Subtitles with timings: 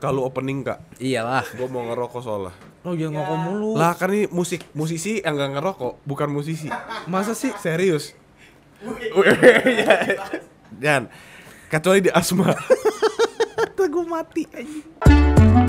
[0.00, 1.44] kalau opening kak Iyalah.
[1.46, 3.70] gue mau ngerokok soalnya Lo jangan ngokok mulu.
[3.76, 6.72] lah kan ini musik musisi yang gak ngerokok bukan musisi
[7.04, 7.52] Masa sih?
[7.54, 8.16] serius
[10.74, 11.12] jangan
[11.68, 12.50] kecuali di asma
[13.76, 15.68] Tuh gue mati anjing.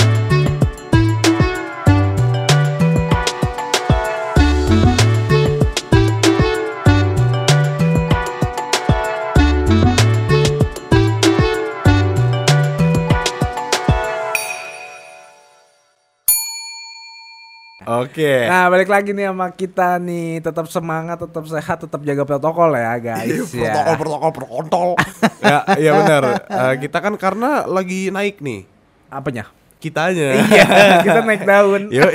[18.03, 18.33] Oke.
[18.49, 20.41] Nah balik lagi nih sama kita nih.
[20.41, 23.95] Tetap semangat, tetap sehat, tetap jaga protokol ya guys ya.
[23.95, 24.89] protokol protokol protokol.
[25.41, 26.23] Ya iya benar.
[26.45, 28.69] Eh, kita kan karena lagi naik nih.
[29.09, 29.49] Apanya?
[29.81, 30.37] kitanya.
[30.37, 30.65] Iya
[31.09, 31.89] kita naik daun.
[31.89, 32.05] Yo,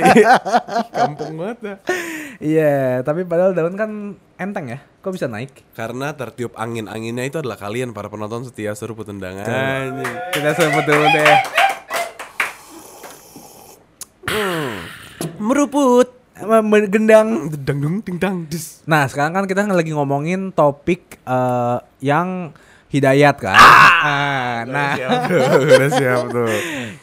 [0.95, 1.75] kampung banget ya.
[2.39, 4.79] Iya tapi padahal daun kan enteng ya.
[5.03, 5.51] Kok bisa naik?
[5.75, 9.99] Karena tertiup angin-anginnya itu adalah kalian para penonton setia seruput undangan.
[10.31, 11.66] Kita sebut dulu deh
[15.47, 16.07] Meruput.
[16.91, 18.85] Gendang Dang dung ting dang dis.
[18.85, 22.53] Nah sekarang kan kita lagi ngomongin topik eh, yang
[22.87, 26.47] hidayat kan Ah, Nah Siap tuh, udah siap tuh.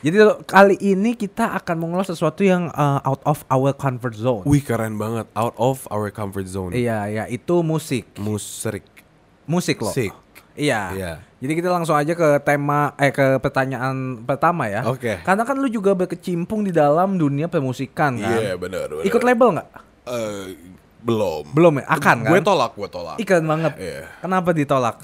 [0.01, 4.63] jadi kali ini kita akan mengulas sesuatu yang eh, out of our comfort zone Wih
[4.63, 6.71] keren banget, out of our comfort zone.
[6.71, 8.87] Iya ya itu musik Musik.
[9.45, 10.15] Musik loh Sik.
[10.55, 10.83] Iya.
[10.95, 11.13] Iya.
[11.45, 14.81] Jadi kita langsung aja ke tema eh ke pertanyaan pertama ya.
[14.89, 15.21] Oke.
[15.21, 18.41] Karena kan lu juga berkecimpung di dalam dunia permusikan kan.
[18.41, 18.89] Iya benar.
[18.89, 19.05] benar.
[19.05, 19.69] Ikut label nggak?
[20.09, 20.57] Eh,
[21.05, 21.53] belum.
[21.53, 21.85] Belum ya?
[21.85, 22.33] Akan kan?
[22.33, 23.17] Gue tolak, gue tolak.
[23.21, 23.77] Ikan banget.
[23.77, 24.09] Iya.
[24.25, 24.97] Kenapa ditolak?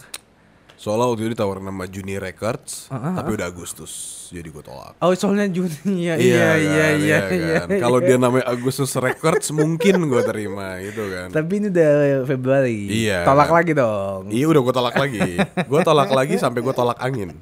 [0.81, 3.93] Soalnya waktu itu ditawarin nama Juni Records, Ah, tapi udah Agustus,
[4.29, 4.97] jadi gue tolak.
[4.97, 5.77] Oh soalnya Juni
[6.09, 7.57] ya iya iya kan, iya iya.
[7.61, 7.77] kan.
[7.77, 11.29] Kalau dia namanya Agustus Records mungkin gue terima gitu kan.
[11.29, 11.93] Tapi ini udah
[12.25, 12.79] Februari.
[13.05, 13.29] Iya.
[13.29, 14.33] Tolak lagi dong.
[14.33, 15.21] Iya udah gue tolak lagi.
[15.69, 17.37] Gue tolak lagi sampai gue tolak angin.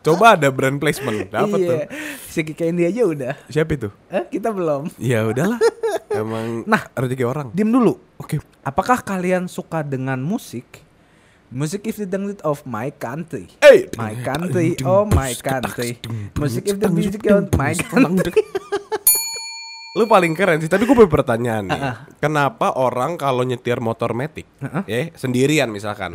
[0.00, 1.74] Coba ada brand placement, dapat tuh.
[1.74, 1.90] iya.
[2.24, 3.34] Si Kika Indi aja udah.
[3.50, 3.90] Siapa itu?
[4.06, 4.94] Eh kita belum.
[4.96, 5.58] Ya udahlah.
[6.08, 6.86] Emang Nah.
[6.94, 7.50] rezeki orang.
[7.50, 7.98] Diam dulu.
[8.14, 8.38] Oke.
[8.62, 10.86] Apakah kalian suka dengan musik?
[11.50, 13.50] Musik is the dangdut of my country.
[13.58, 15.98] Eh, My country, oh my country.
[16.38, 18.30] Musik is the music of my country.
[19.98, 21.82] Lu paling keren sih, tapi gue punya pertanyaan nih.
[22.22, 24.46] Kenapa orang kalau nyetir motor metik,
[24.86, 26.14] ya sendirian misalkan,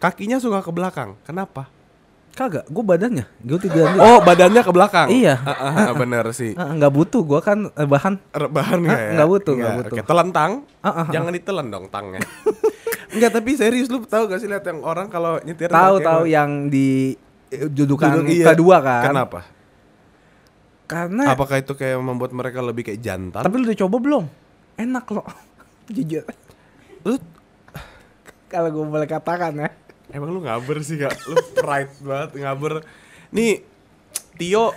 [0.00, 1.20] kakinya suka ke belakang?
[1.28, 1.68] Kenapa?
[2.34, 3.28] Kagak, gue badannya.
[3.44, 5.06] Gue tiga Oh, badannya ke belakang.
[5.06, 5.38] Iya.
[5.44, 6.56] Ah, ah, bener sih.
[6.56, 8.18] Nggak butuh, gue kan eh, bahan.
[8.34, 9.10] Rebahan nggak ya?
[9.14, 9.96] nggak butuh, nggak butuh.
[10.00, 10.52] Oke, telan tang.
[10.82, 11.06] Ah, ah, ah.
[11.14, 12.18] Jangan ditelan dong tangnya.
[13.14, 16.66] Enggak, tapi serius lu tahu gak sih lihat yang orang kalau nyetir Tahu tahu yang
[16.66, 17.14] di
[17.48, 18.46] eh, judukan Duduk, iya.
[18.50, 19.02] kedua kan.
[19.06, 19.40] Kenapa?
[20.84, 23.40] Karena Apakah itu kayak membuat mereka lebih kayak jantan?
[23.40, 24.24] tapi lu udah coba belum?
[24.76, 25.26] Enak loh.
[25.94, 26.24] Jujur.
[27.06, 27.16] lu
[28.50, 29.70] Kalau gue boleh katakan ya.
[30.12, 31.14] emang lu ngaber sih gak?
[31.26, 32.72] Lu pride banget ngaber.
[33.30, 33.64] Nih
[34.34, 34.74] Tio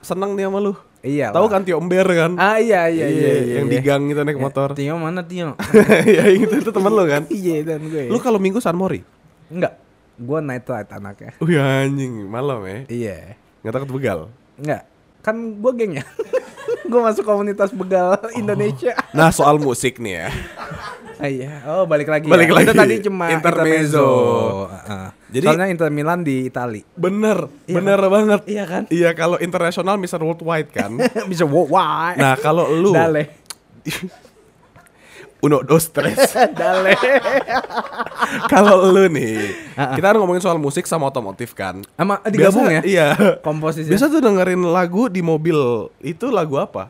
[0.00, 0.74] seneng nih sama lu.
[1.06, 1.30] Iya.
[1.30, 2.34] Tahu kan Tio Ember kan?
[2.34, 3.30] Ah iya iya iya.
[3.46, 3.78] iya yang iya.
[3.78, 4.74] di gang itu naik motor.
[4.74, 5.54] Tio mana Tio?
[6.18, 7.22] ya itu itu temen lu kan?
[7.38, 8.10] iya dan gue.
[8.10, 9.06] Lu kalau Minggu San Mori?
[9.46, 9.78] enggak.
[10.18, 11.32] Gue night ride anaknya.
[11.38, 12.78] Wih anjing, malam ya.
[12.90, 13.18] Iya.
[13.62, 14.18] Nggak takut begal.
[14.58, 14.82] Enggak.
[15.22, 16.04] Kan gue gengnya.
[16.90, 18.94] gue masuk komunitas begal Indonesia.
[19.14, 20.28] Nah, soal musik nih ya.
[21.16, 21.64] Iya.
[21.64, 22.28] Oh, balik lagi.
[22.28, 22.54] Balik ya.
[22.54, 22.66] lagi.
[22.68, 24.08] Itu tadi cuma Intermezzo.
[25.26, 26.84] Jadi- Soalnya Inter Milan di Itali.
[26.92, 28.40] Bener, Iya bener banget.
[28.46, 28.82] Iya kan?
[28.88, 30.20] Iya, kalau internasional Mr.
[30.20, 30.90] Worldwide kan.
[31.30, 32.20] Bisa worldwide.
[32.20, 33.26] nah, kalau lu Dale.
[35.36, 36.16] uno dos tres.
[36.58, 36.96] Dale.
[38.48, 39.94] kalau lu nih, ah.
[39.94, 41.82] kita kan ngomongin soal musik sama otomotif kan.
[41.94, 42.82] Sama digabung Biasa- ya?
[42.82, 43.06] Iya.
[43.42, 43.88] Komposisi.
[43.90, 45.90] Biasa tuh dengerin lagu di mobil.
[46.00, 46.88] Itu lagu apa?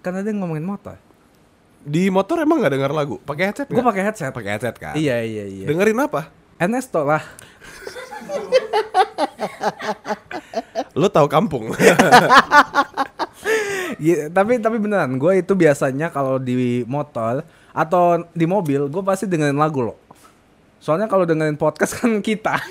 [0.00, 0.96] Kan ada yang ngomongin motor.
[1.80, 3.16] Di motor emang nggak denger lagu?
[3.24, 4.32] Pakai headset Gue pakai headset.
[4.36, 4.94] Pakai headset kan?
[4.96, 5.64] Iya iya iya.
[5.64, 6.28] Dengerin apa?
[6.60, 7.24] Ernesto lah.
[10.92, 11.72] Lu tahu kampung?
[14.00, 17.44] Iya, tapi tapi beneran gue itu biasanya kalau di motor
[17.76, 20.00] atau di mobil gue pasti dengerin lagu loh.
[20.80, 22.56] Soalnya kalau dengerin podcast kan kita.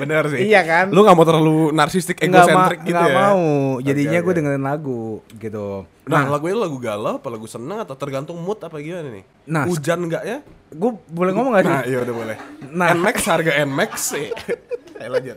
[0.00, 0.40] Bener sih.
[0.50, 0.86] Iya kan?
[0.90, 3.16] Lu nggak mau terlalu narsistik, egosentrik gitu nggak ya?
[3.16, 3.44] mau.
[3.82, 5.02] Jadinya Oke, gue dengerin lagu
[5.38, 5.86] gitu.
[6.04, 9.24] Nah, lagu itu lagu galau apa lagu seneng atau tergantung mood apa gimana nih?
[9.48, 10.38] Nah, Hujan nggak ya?
[10.74, 11.70] gue boleh ngomong gak sih?
[11.70, 12.36] Nah, iya udah boleh.
[12.74, 12.88] Nah.
[12.98, 14.26] Nmax harga Nmax sih.
[15.00, 15.36] Ayo lanjut.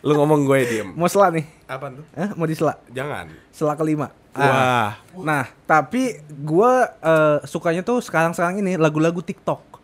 [0.00, 0.88] Lu ngomong gue diem.
[0.96, 1.44] Mau sela nih?
[1.68, 2.06] Apaan tuh?
[2.16, 2.80] Eh, mau disela?
[2.88, 3.28] Jangan.
[3.52, 4.08] Sela kelima.
[4.34, 4.96] Ah.
[5.14, 5.22] Wah.
[5.22, 9.83] Nah, tapi gue eh, sukanya tuh sekarang-sekarang ini lagu-lagu TikTok.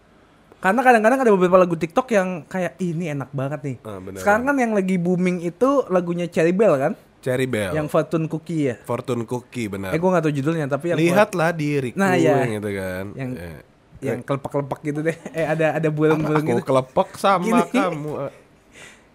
[0.61, 3.77] Karena kadang-kadang ada beberapa lagu TikTok yang kayak "Ih, ini enak banget nih.
[3.81, 4.21] Ah, bener.
[4.21, 6.93] Sekarang kan yang lagi booming itu lagunya Cherry Bell kan?
[7.21, 7.73] Cherry Bell.
[7.73, 8.77] Yang Fortune Cookie ya.
[8.81, 9.93] Fortune Cookie benar.
[9.93, 13.05] Eh gue gak tahu judulnya tapi yang Lihatlah diriku Nah, yang gitu kan.
[13.13, 13.59] Yang- Eh,
[14.01, 15.17] yang kelepak-kelepak gitu deh.
[15.31, 16.65] Eh ada ada apa burung-burung aku gitu.
[16.67, 17.63] kelepek sama Gini.
[17.71, 18.13] kamu.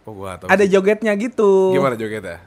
[0.06, 0.50] Oh, gua tahu.
[0.50, 0.72] Ada sih.
[0.72, 1.74] jogetnya gitu.
[1.74, 2.38] Gimana jogetnya?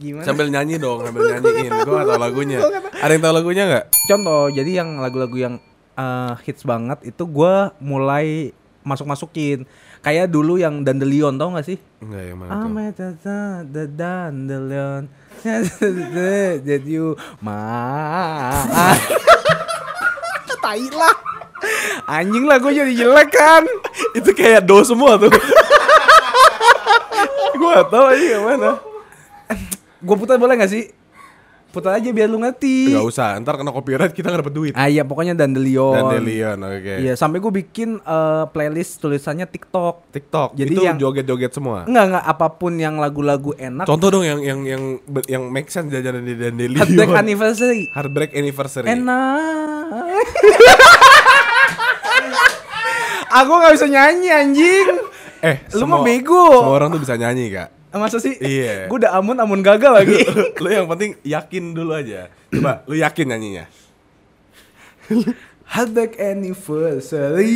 [0.00, 0.24] Gimana?
[0.24, 1.70] Sambil nyanyi dong, sambil nyanyiin.
[1.84, 2.58] Gua gak tau lagunya.
[2.96, 3.84] Ada yang tahu lagunya nggak?
[4.06, 5.54] Contoh, jadi yang lagu-lagu yang
[5.94, 9.68] eh, hits banget itu gua mulai masuk-masukin.
[10.00, 11.76] Kayak dulu yang Dandelion tau gak sih?
[12.00, 13.12] Enggak yang mana tuh?
[13.20, 15.12] The, the dandelion
[16.64, 17.12] that you
[17.44, 18.64] ma
[20.64, 21.16] tai lah
[22.08, 23.64] anjing lah gue jadi jelek kan
[24.12, 25.32] Itu kayak do semua tuh.
[27.60, 28.80] gua gak tahu aja yang mana.
[30.00, 30.88] gue putar boleh gak sih
[31.70, 34.72] putar aja biar lu ngerti Gak usah, ntar kena copyright kita gak dapet duit.
[34.72, 36.92] ah iya pokoknya dandelion Dandelion, oke.
[36.98, 40.48] iya sampai gue bikin eh, playlist tulisannya TikTok TikTok.
[40.52, 41.84] Jadi itu yang- joget-joget semua.
[41.84, 44.82] Enggak enggak apa pun yang lagu-lagu enak Contoh dong yang yang yang
[45.24, 46.76] yang make sense jajanan di Dandelion.
[46.76, 48.86] Heartbreak anniversary Heartbreak anniversary.
[48.86, 50.10] Enak.
[53.32, 54.88] Aku nggak bisa nyanyi anjing.
[55.40, 56.44] Eh, Lu semua- mah bego.
[56.52, 57.68] Semua orang tuh bisa nyanyi, Kak.
[57.92, 58.34] Masa sih?
[58.36, 58.86] Iya.
[58.86, 60.22] Gue udah amun amun gagal lagi.
[60.62, 62.30] lu yang penting yakin dulu aja.
[62.48, 63.64] Coba, lu yakin nyanyinya.
[65.70, 67.46] Heartbreak anniversary.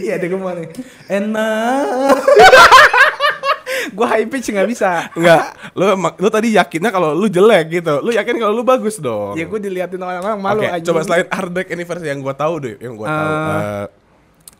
[0.00, 0.64] Iya ada ke mana?
[1.06, 2.16] Enak.
[3.96, 5.08] gue high pitch nggak bisa.
[5.12, 8.00] Enggak, lu lu tadi yakinnya kalau lu jelek gitu.
[8.00, 9.36] Lu yakin kalau lu bagus dong.
[9.36, 10.86] Ya gue diliatin orang-orang malu Oke, anjing.
[10.86, 13.28] coba selain Heartbreak anniversary yang gua tahu deh, yang gua tahu.
[13.28, 13.86] Eh, Eh,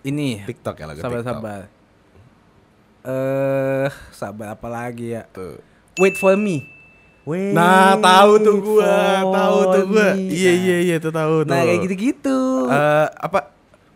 [0.05, 0.29] ini.
[0.45, 1.37] TikTok ya lagu Sabar TikTok.
[1.37, 1.61] sabar.
[3.09, 5.25] Eh, sabar apa lagi ya?
[5.33, 5.57] Tuh.
[5.97, 6.69] Wait for me.
[7.25, 10.09] Wait Nah, tahu tuh gua, tahu tuh gua.
[10.17, 11.53] Iya iya iya, tuh tahu tuh.
[11.53, 12.39] Nah kayak gitu-gitu.
[12.69, 13.53] Eh, apa?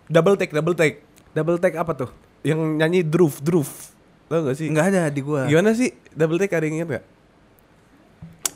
[0.09, 1.05] Double take, double take.
[1.37, 2.11] Double take apa tuh?
[2.41, 3.93] Yang nyanyi Droof, Droof.
[4.33, 4.73] Tahu gak sih?
[4.73, 5.45] Enggak ada di gua.
[5.45, 7.05] Gimana sih double take ada yang inget gak?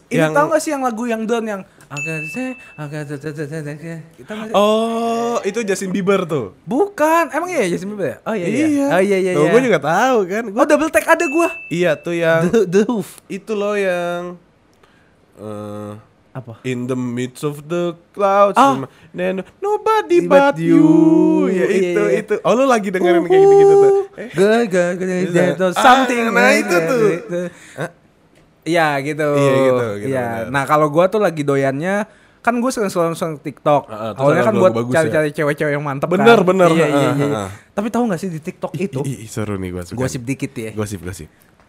[0.08, 2.44] Ini Yang- tahu gak sih yang lagu yang down yang agak se
[2.74, 4.54] agak kita nggak sih?
[4.54, 6.50] Oh, itu Justin Bieber tuh.
[6.62, 8.16] Bukan, emang iya Justin Bieber ya?
[8.22, 8.86] Oh iya iya.
[8.90, 9.32] Oh iya iya.
[9.32, 9.52] Tuh, iya.
[9.54, 10.44] gua juga tahu kan.
[10.50, 11.48] Gua, Oh double take ada gua.
[11.68, 13.22] iya tuh yang The, the Hoof.
[13.26, 14.34] itu loh yang
[15.36, 15.94] eh
[16.36, 16.60] Apa?
[16.68, 18.84] In the midst of the clouds, Ah.
[19.10, 20.76] then nobody But but you.
[20.76, 20.88] you.
[21.48, 22.20] Ya Iya, itu iya.
[22.20, 22.34] itu.
[22.44, 23.92] Oh lu lagi dengerin kayak gitu-gitu tuh.
[24.20, 24.96] Eh, Good, good,
[25.72, 26.28] Ah, something.
[26.28, 27.04] nah itu tuh.
[28.66, 29.22] Iya gitu.
[29.32, 30.26] Iya, gitu, gitu, Iya.
[30.48, 32.02] Nah kalau gua tuh lagi doyannya
[32.40, 33.86] kan gue sering sering sering TikTok.
[33.86, 36.46] Ah, ah, terus Awalnya kan buat cari-cari cewek-cewek yang mantep Bener, kan.
[36.46, 36.70] bener.
[36.70, 37.26] Iya, iya, Ah, iya.
[37.26, 37.48] ah, ah.
[37.72, 39.94] Tapi tahu nggak sih di TikTok itu Ih, ih, seru nih gua suka.
[39.96, 40.70] gosip dikit ya.
[40.72, 41.26] Gosip, gosip.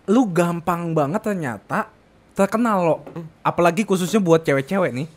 [0.08, 1.92] lu gampang banget ternyata
[2.32, 2.96] terkenal lo
[3.42, 5.08] apalagi khususnya buat cewek-cewek nih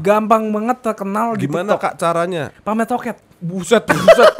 [0.00, 2.50] gampang banget terkenal di Gimana TikTok Kak caranya?
[2.58, 4.32] pamer toket buset buset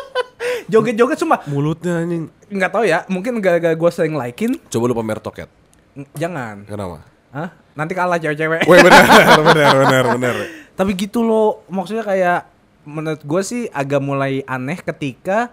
[0.72, 2.30] joget-joget cuma Mulutnya anjing.
[2.48, 5.50] nggak tahu ya mungkin gara-gara gue sering likein Coba lu pamer toket.
[5.96, 6.98] Ng- jangan Kenapa?
[7.28, 7.48] Hah?
[7.72, 9.04] nanti kalah cewek-cewek Weh benar,
[9.48, 10.34] benar, benar, benar.
[10.72, 12.48] tapi gitu loh maksudnya kayak
[12.82, 15.52] menurut gue sih agak mulai aneh ketika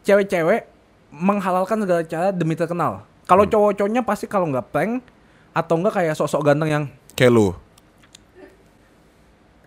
[0.00, 0.64] cewek-cewek
[1.08, 3.50] menghalalkan segala cara demi terkenal kalau Hmm.
[3.50, 5.04] cowok-cowoknya pasti kalau nggak prank
[5.50, 7.48] atau enggak kayak sosok ganteng yang Kayak lu.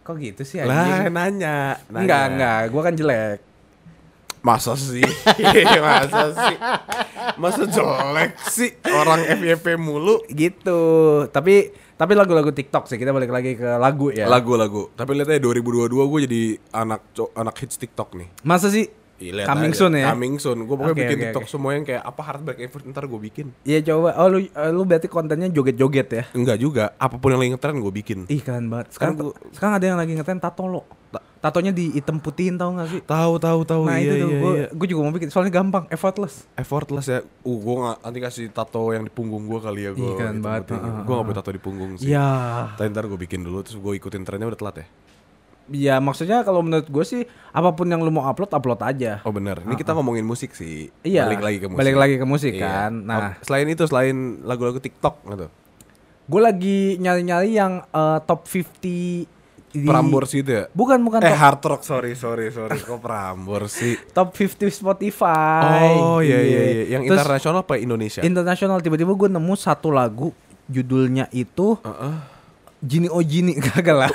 [0.02, 2.00] kok gitu sih Lah anjing nanya, nanya.
[2.00, 3.38] enggak enggak gue kan jelek
[4.42, 5.06] Masa sih?
[5.86, 6.56] Masa sih?
[7.36, 10.26] Masa jelek sih orang FYP mulu?
[10.28, 10.80] gitu
[11.28, 14.90] tapi tapi lagu-lagu TikTok sih kita balik lagi ke lagu ya Lagu-lagu.
[14.92, 16.42] Tapi lihat aja 2022 gue jadi
[16.72, 18.30] anak anak hits TikTok nih.
[18.42, 18.90] masa sih
[19.20, 19.78] Ih, lihat coming aja.
[19.78, 20.58] soon ya Coming soon.
[20.64, 21.52] Gue pokoknya Oke, bikin oke, TikTok oke.
[21.52, 23.54] semua yang kayak apa Heartbreak Effort ntar gue bikin.
[23.62, 26.98] iya coba oh lu eh, lu berarti kontennya joget-joget ya Enggak juga.
[26.98, 28.26] Apa pun yang lagi ngetren gue bikin.
[28.26, 30.82] ih keren banget sekarang Kan gua- sekarang ada yang lagi ngetren tato lo
[31.42, 33.82] tatonya di hitam putihin tau gak sih Tahu tahu tahu.
[33.84, 34.68] nah iya, itu tuh iya, gue iya.
[34.70, 37.20] gue juga mau bikin soalnya gampang effortless Effortless ya.
[37.42, 40.06] Uh, gue nggak nanti kasih tato yang di punggung gue kali ya gue.
[40.06, 40.70] Ih, keren banget.
[40.70, 42.08] Ah, ah, Gue gak punya tato di punggung sih.
[42.08, 42.30] ya
[42.72, 44.86] Tapi ntar gue bikin dulu terus gue ikutin trennya udah telat ya.
[45.72, 49.32] ya maksudnya kalau menurut gue sih apa pun yang lu mau upload upload aja Oh
[49.32, 49.62] bener.
[49.62, 50.94] Ini kita ngomongin musik sih.
[51.02, 51.80] Iya, Balik lagi ke musik.
[51.80, 52.64] balik lagi ke musik Iya.
[52.64, 52.92] kan.
[53.02, 53.18] Nah.
[53.18, 55.48] Oh, selain itu selain lagu-lagu TikTok gitu.
[56.22, 59.41] gue lagi nyari-nyari yang eh, top 50
[59.72, 60.64] di Prambors gitu ya.
[60.70, 63.96] bukan bukan Eh top, hard rock sorry sorry sorry kok Prambors sih.
[64.14, 66.84] top 50 Spotify Oh iya iya iya.
[66.92, 68.22] Yang Terus internasional apa Indonesia?
[68.22, 70.36] internasional tiba-tiba gue nemu satu lagu
[70.66, 72.16] judulnya itu Heeh.
[72.78, 74.12] Jini Oh Jini gagal lah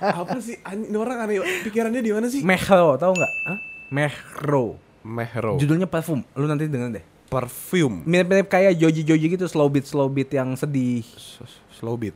[0.00, 0.54] apa sih?
[0.56, 2.40] Ini orang aneh pikirannya di mana sih?
[2.40, 3.32] Mehro tau nggak
[3.90, 5.54] Mehro Mehro.
[5.56, 8.06] judulnya parfum lu nanti denger deh Perfume.
[8.06, 11.02] mirip-mirip kayak Joji Joji gitu slow beat slow beat yang sedih
[11.74, 12.14] Slow beat.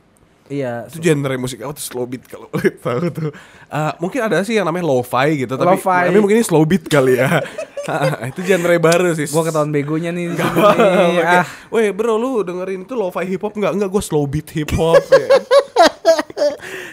[0.49, 3.31] Iya Itu genre musik apa tuh slow beat kalau boleh tahu tuh.
[3.65, 6.09] Eh, mungkin ada sih yang namanya lo-fi gitu tapi Lo-fi.
[6.09, 7.29] tapi mungkin ini slow beat kali ya.
[7.89, 9.25] Ah, itu genre baru sih.
[9.25, 11.25] gue ketahuan begonya nih Gak nih.
[11.25, 13.71] ah Weh bro lu dengerin itu lo-fi hip hop nggak?
[13.71, 15.25] Enggak gue slow beat hip hop ya.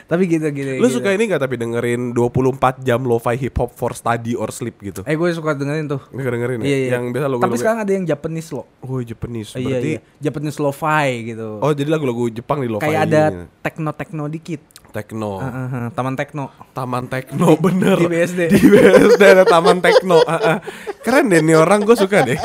[0.05, 0.71] Tapi gitu gitu.
[0.77, 0.97] Lu gitu.
[0.97, 5.03] suka ini gak tapi dengerin 24 jam lo-fi hip hop for study or sleep gitu?
[5.03, 6.01] Eh gue suka dengerin tuh.
[6.09, 6.65] Nggak dengerin ya?
[6.65, 6.91] Iya, iya.
[6.93, 8.63] Yang biasa lo Tapi sekarang ada yang Japanese lo.
[8.81, 10.01] Oh Japanese Iya, Berarti iya.
[10.21, 11.49] Japanese lo-fi gitu.
[11.59, 13.23] Oh jadi lagu-lagu Jepang di lo-fi Kayak ada
[13.61, 14.63] tekno-tekno dikit.
[14.87, 16.49] Tekno Heeh, heeh, taman tekno.
[16.73, 18.41] Taman Tekno bener di BSD.
[18.49, 20.59] Di BSD ada Taman Tekno Ah, ah.
[21.01, 22.39] Keren deh nih orang gue suka deh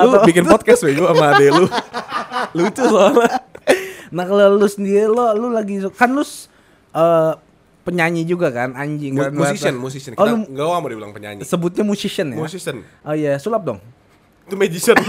[0.00, 1.66] Lu Atau- bikin podcast gue sama adek lu
[2.54, 3.28] Lucu soalnya
[4.10, 7.32] Nah kalau lu sendiri lo lu lagi kan lu eh,
[7.80, 11.12] penyanyi juga kan anjing Mu- kan Musician, bahasa- musician Oh Kita lu nggak mau dibilang
[11.12, 12.36] penyanyi sebutnya musician ya?
[12.36, 13.78] Musician Oh iya, sulap dong.
[14.44, 14.98] Itu magician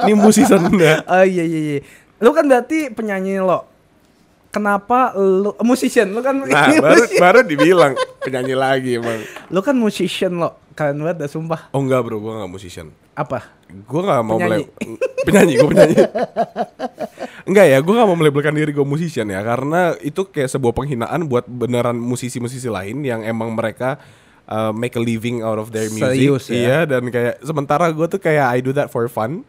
[0.00, 1.78] Ini musician ya Oh iya iya iya.
[2.18, 3.68] Lu kan berarti penyanyi lo.
[4.48, 6.08] Kenapa lu musician?
[6.08, 10.56] Lu kan Nah baru, baru dibilang Penyanyi lagi emang lu kan musician lo.
[10.72, 11.68] Keren banget dah sumpah.
[11.70, 13.50] Oh enggak bro, gue gak musician Apa?
[13.68, 14.64] Gue gak mau Penyanyi.
[14.64, 15.96] melab- Penyanyi, gue penyanyi
[17.48, 21.24] Enggak ya, gue gak mau melabelkan diri gue musician ya Karena itu kayak sebuah penghinaan
[21.32, 23.96] buat beneran musisi-musisi lain Yang emang mereka
[24.48, 26.16] uh, make a living out of their music.
[26.16, 26.56] Serius ya?
[26.56, 29.44] Iya, dan kayak sementara gue tuh kayak I do that for fun.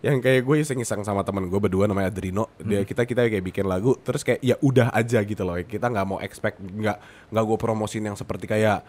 [0.00, 2.48] Yang kayak gue iseng-iseng sama teman gue berdua namanya Adrino.
[2.62, 5.58] Dia kita kita kayak bikin lagu Terus kayak ya udah aja gitu loh.
[5.66, 6.98] Kita nggak mau expect, nggak
[7.34, 8.86] nggak gue promosin yang seperti kayak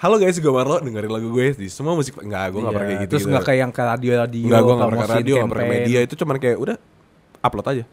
[0.00, 3.00] Halo guys, gue Marlo, dengerin lagu gue di semua musik Enggak, gue gak pernah kayak
[3.04, 4.44] gitu Iya, Terus nggak kayak yang ke radio-radio.
[4.48, 5.98] Enggak, gue gak pernah ke promosiin radio, gak pernah media.
[6.00, 6.76] Itu cuman kayak udah
[7.44, 7.84] upload aja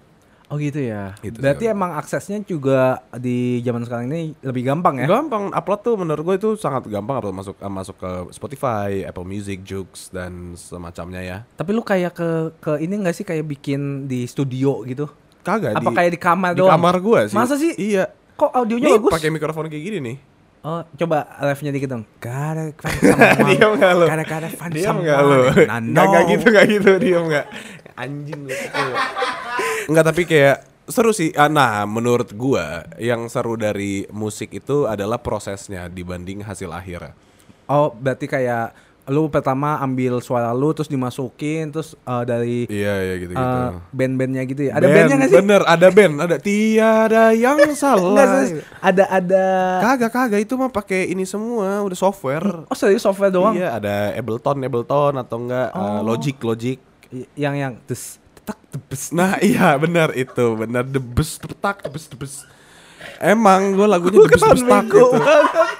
[0.48, 1.12] Oh gitu ya.
[1.20, 1.72] Gitu Berarti sih.
[1.72, 5.06] emang aksesnya juga di zaman sekarang ini lebih gampang ya?
[5.06, 9.24] Gampang, upload tuh menurut gue itu sangat gampang upload masuk eh, masuk ke Spotify, Apple
[9.24, 11.38] Music, Joox dan semacamnya ya.
[11.52, 15.12] Tapi lu kayak ke ke ini nggak sih kayak bikin di studio gitu?
[15.44, 16.72] Kagak Apa di, kayak di kamar di doang?
[16.74, 17.36] kamar gue sih.
[17.36, 17.76] Masa sih?
[17.76, 18.08] Iya.
[18.34, 19.12] Kok audionya bagus?
[19.12, 20.18] pakai mikrofon kayak gini nih.
[20.60, 22.04] Oh, coba live-nya dikit dong.
[22.20, 22.72] Kada
[23.48, 24.06] Diam nggak lu?
[24.06, 25.40] Kada kada fun Diam sama nggak lu?
[25.64, 26.12] Nah, Nggak no.
[26.12, 27.46] nggak gitu nggak gitu diam nggak.
[27.96, 28.52] Anjing lu.
[29.88, 31.32] Enggak tapi kayak seru sih.
[31.34, 32.66] Ah, Nah, menurut gua
[32.98, 37.12] yang seru dari musik itu adalah prosesnya dibanding hasil akhir.
[37.66, 38.72] Oh, berarti kayak
[39.08, 43.40] lu pertama ambil suara lu terus dimasukin terus eh, dari Iya iya gitu gitu.
[43.40, 44.72] eh, band-bandnya gitu ya.
[44.76, 45.38] Ada bandnya nggak sih?
[45.38, 48.28] Bener, ada band, ada tiada yang Nggak, salah.
[48.44, 48.68] serius.
[48.78, 49.44] ada ada
[49.82, 52.68] Kagak kagak itu mah pakai ini semua, udah software.
[52.68, 53.56] Oh, serius software doang?
[53.56, 56.04] Iya, ada Ableton, Ableton atau enggak Oh.
[56.04, 56.78] Logic, Logic.
[57.08, 58.04] I- Yang yang terus
[58.78, 59.10] tebes.
[59.10, 62.34] Nah, iya benar itu, benar debes tetak, debes debes.
[63.18, 65.10] Emang gue lagunya debes debes tak gitu.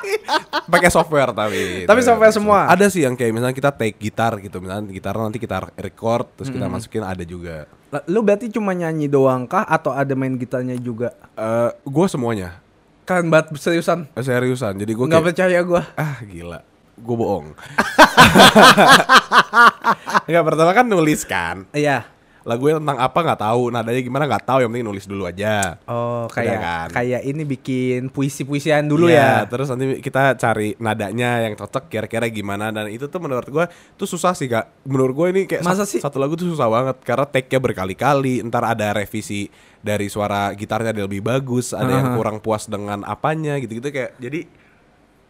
[0.74, 1.86] Pakai software tapi.
[1.86, 2.66] Tapi software semua?
[2.66, 6.50] Ada sih yang kayak misalnya kita take gitar gitu, misalnya gitar nanti kita record terus
[6.50, 7.70] kita masukin ada juga.
[8.10, 11.14] Lu berarti cuma nyanyi doang kah atau ada main gitarnya juga?
[11.38, 12.66] Eh gue semuanya
[13.08, 14.04] Keren banget seriusan.
[14.20, 14.76] Eh, seriusan.
[14.76, 15.88] Jadi gue Nggak percaya gua.
[15.96, 16.60] ah gila,
[17.00, 17.56] gue bohong.
[20.28, 21.64] Enggak pertama kan nulis kan.
[21.72, 22.04] Iya.
[22.48, 24.58] Lagunya tentang apa nggak tahu, nadanya gimana nggak tahu.
[24.64, 25.76] Yang penting nulis dulu aja.
[25.84, 26.88] Oh, kayak kan?
[26.96, 29.52] kayak ini bikin puisi-puisian dulu Iya, ya.
[29.52, 33.68] Terus nanti kita cari nadanya yang cocok kira-kira gimana dan itu tuh menurut gue
[34.00, 34.88] tuh susah sih kak.
[34.88, 36.00] Menurut gue ini kayak Masa sih?
[36.00, 38.40] satu lagu tuh susah banget karena take-nya berkali-kali.
[38.48, 39.52] Ntar ada revisi
[39.84, 42.16] dari suara gitarnya ada lebih bagus, ada yang Aha.
[42.16, 44.48] kurang puas dengan apanya gitu-gitu kayak jadi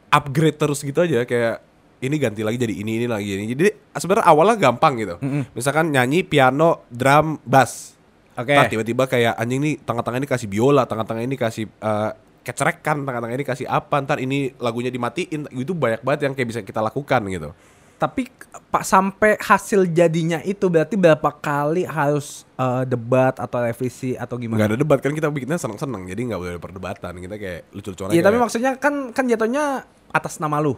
[0.07, 1.66] upgrade terus gitu aja kayak
[1.97, 3.45] ini ganti lagi jadi ini ini lagi ini.
[3.53, 5.15] Jadi sebenarnya awalnya gampang gitu.
[5.53, 7.97] Misalkan nyanyi piano, drum, bass.
[8.37, 8.53] Oke.
[8.53, 12.11] Ntar tiba-tiba kayak anjing nih tengah-tengah ini kasih biola, tengah-tengah ini kasih eh,
[12.45, 16.59] kecerekan, tengah-tengah ini kasih apa, ntar ini lagunya dimatiin, itu banyak banget yang kayak bisa
[16.61, 17.49] kita lakukan gitu.
[17.97, 18.29] Tapi
[18.69, 24.69] pak sampai hasil jadinya itu berarti berapa kali harus eh, debat atau revisi atau gimana?
[24.69, 27.13] ada debat kan kita bikinnya seneng-seneng, jadi nggak boleh ada perdebatan.
[27.17, 30.77] Kita kayak lucu-lucuan Iya, tapi maksudnya kan kan jatuhnya atas nama lu.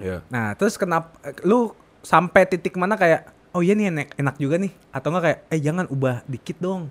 [0.00, 0.24] Iya.
[0.32, 1.12] Nah, terus kenapa
[1.44, 5.38] lu sampai titik mana kayak oh iya nih enak enak juga nih atau enggak kayak
[5.52, 6.88] eh jangan ubah dikit dong.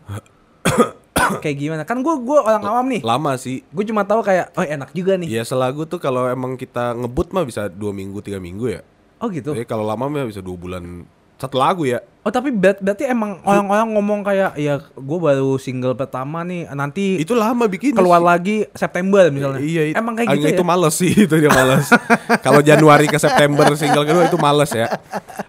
[1.43, 1.83] kayak gimana?
[1.87, 3.01] Kan gua gua orang awam nih.
[3.01, 3.63] Lama sih.
[3.71, 5.29] Gue cuma tahu kayak oh enak juga nih.
[5.29, 8.81] Ya selagu tuh kalau emang kita ngebut mah bisa dua minggu, tiga minggu ya.
[9.21, 9.53] Oh gitu.
[9.53, 11.05] Jadi kalau lama mah bisa dua bulan
[11.37, 12.01] satu lagu ya.
[12.21, 17.17] Oh tapi ber- berarti emang orang-orang ngomong kayak ya gue baru single pertama nih nanti
[17.17, 17.91] Itu lama bikin.
[17.91, 19.57] keluar lagi September misalnya.
[19.57, 20.53] Iya, it- emang kayak gitu ya.
[20.53, 21.89] itu males sih itu dia males.
[22.45, 24.85] Kalau Januari ke September single kedua itu males ya.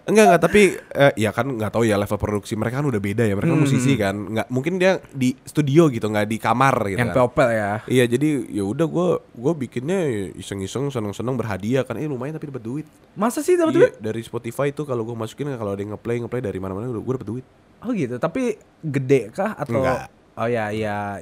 [0.04, 3.22] Enggak enggak tapi eh, ya kan nggak tahu ya level produksi mereka kan udah beda
[3.22, 3.34] ya.
[3.34, 3.68] Mereka kan Hmm.
[3.68, 4.14] musisi kan.
[4.32, 6.96] Nggak mungkin dia di studio gitu, nggak di kamar gitu.
[6.96, 7.28] yang kan.
[7.52, 7.72] ya.
[7.84, 10.00] Iya jadi ya udah gue gue bikinnya
[10.32, 11.94] iseng-iseng seneng-seneng berhadiah kan.
[11.94, 12.86] Eh lumayan tapi dapat duit.
[13.12, 13.92] Masa sih dapat Iya, duit?
[14.00, 17.26] dari Spotify itu kalau gue masukin kalau ada yang ngeplay ngeplay dari mana-mana gue dapet
[17.26, 17.46] duit.
[17.82, 18.22] Oh gitu.
[18.22, 20.06] Tapi gede kah atau Enggak.
[20.38, 21.18] Oh ya ya.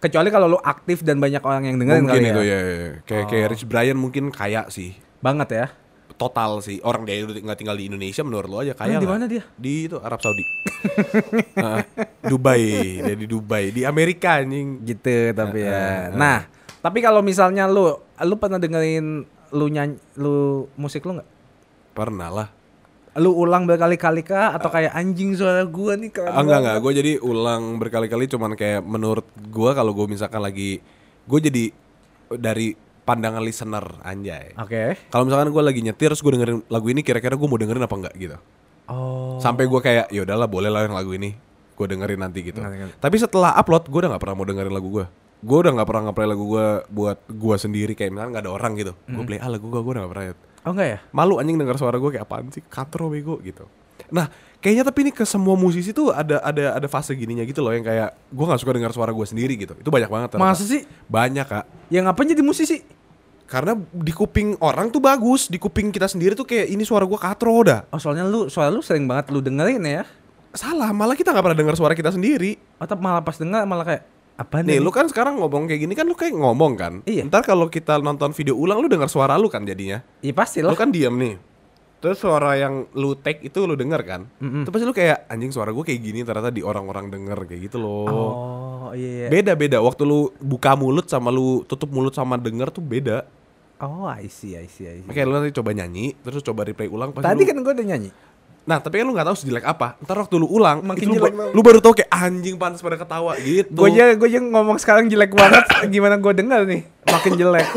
[0.00, 2.58] Kecuali kalau lu aktif dan banyak orang yang dengerin mungkin kali itu ya.
[2.58, 2.74] ya.
[2.74, 2.90] ya.
[3.06, 4.96] Kayak kayak Rich Brian mungkin kaya sih.
[5.22, 5.66] Banget ya.
[6.20, 6.84] total sih.
[6.84, 9.40] Orang dia nggak tinggal di Indonesia menurut lo aja kaya di mana dia?
[9.56, 10.44] Di itu Arab Saudi.
[12.30, 14.84] Dubai, dia di Dubai, di Amerika anjing.
[14.84, 16.12] Gitu tapi ya.
[16.12, 16.44] Nah,
[16.84, 19.24] tapi kalau misalnya lu lu pernah dengerin
[19.56, 21.28] lu nyanyi lu musik lu nggak?
[21.96, 22.48] Pernah lah.
[23.18, 26.92] Lu ulang berkali-kali kah atau kayak anjing suara gua nih keren Ah, enggak enggak, gue
[27.02, 30.78] jadi ulang berkali-kali cuman kayak menurut gue kalau gue misalkan lagi
[31.26, 31.64] gue jadi
[32.38, 34.54] dari pandangan listener anjay.
[34.54, 34.94] Oke.
[35.10, 37.96] Kalau misalkan gue lagi nyetir terus gue dengerin lagu ini kira-kira gue mau dengerin apa
[37.98, 38.36] enggak gitu.
[38.86, 39.42] Oh.
[39.42, 41.34] Sampai gue kayak ya udahlah boleh lah yang lagu ini
[41.74, 42.62] gue dengerin nanti gitu.
[42.62, 42.96] Ngerti, ngerti.
[43.02, 45.06] Tapi setelah upload gue udah nggak pernah mau dengerin lagu gue.
[45.40, 48.72] Gue udah nggak pernah ngeplay lagu gue buat gue sendiri kayak misalkan nggak ada orang
[48.78, 48.92] gitu.
[49.10, 50.26] Gue play ah lagu gue gue udah gak pernah.
[50.64, 50.98] Oh enggak ya?
[51.10, 53.64] Malu anjing denger suara gue kayak apaan sih katro bego gitu.
[54.12, 54.28] Nah
[54.60, 57.84] kayaknya tapi ini ke semua musisi tuh ada ada ada fase gininya gitu loh yang
[57.84, 59.72] kayak gue nggak suka dengar suara gue sendiri gitu.
[59.76, 60.28] Itu banyak banget.
[60.36, 60.52] ternyata.
[60.52, 60.84] Masa sih?
[61.08, 61.64] Banyak kak.
[61.88, 62.84] Ya ngapain jadi musisi?
[63.50, 67.18] Karena di kuping orang tuh bagus, di kuping kita sendiri tuh kayak ini suara gue
[67.18, 67.82] katro dah.
[67.90, 70.04] Oh soalnya lu suara lu sering banget lu dengerin ya.
[70.50, 72.58] Salah, malah kita nggak pernah dengar suara kita sendiri.
[72.78, 74.02] Atau malah pas denger malah kayak
[74.40, 76.92] apa Nih, lu kan sekarang ngomong kayak gini kan lu kayak ngomong kan.
[77.04, 77.22] Iya.
[77.22, 80.00] Ntar kalau kita nonton video ulang lu dengar suara lu kan jadinya.
[80.18, 80.74] Iya pasti Lu lah.
[80.74, 81.36] kan diam nih.
[82.00, 84.24] Terus suara yang lu take itu lu denger kan.
[84.38, 84.64] Mm-mm.
[84.64, 87.76] Itu pasti lu kayak anjing suara gue kayak gini ternyata di orang-orang denger kayak gitu
[87.76, 88.08] loh.
[88.08, 89.26] Oh iya.
[89.26, 89.26] iya.
[89.28, 93.28] Beda-beda waktu lu buka mulut sama lu tutup mulut sama denger tuh beda.
[93.78, 95.08] Oh I see I see I see.
[95.08, 97.86] Oke, lu nanti coba nyanyi, terus coba replay ulang pasti Tadi lu- kan gue udah
[97.86, 98.10] nyanyi.
[98.68, 99.96] Nah, tapi kan lu gak tahu sejelek apa.
[100.04, 103.00] Ntar waktu lu ulang, Makin itu lu, jelek lu baru tahu kayak anjing pantas pada
[103.00, 103.72] ketawa gitu.
[103.72, 105.64] Gue aja gue aja ngomong sekarang jelek banget.
[105.94, 106.82] Gimana gue denger nih?
[107.08, 107.68] Makin jelek.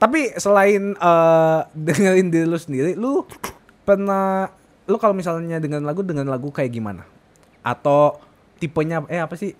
[0.00, 3.28] Tapi selain eh, dengerin diri lu sendiri, lu
[3.84, 4.48] pernah
[4.88, 7.04] lu kalau misalnya dengan lagu dengan lagu kayak gimana?
[7.60, 8.16] Atau
[8.60, 9.56] tipenya eh apa sih?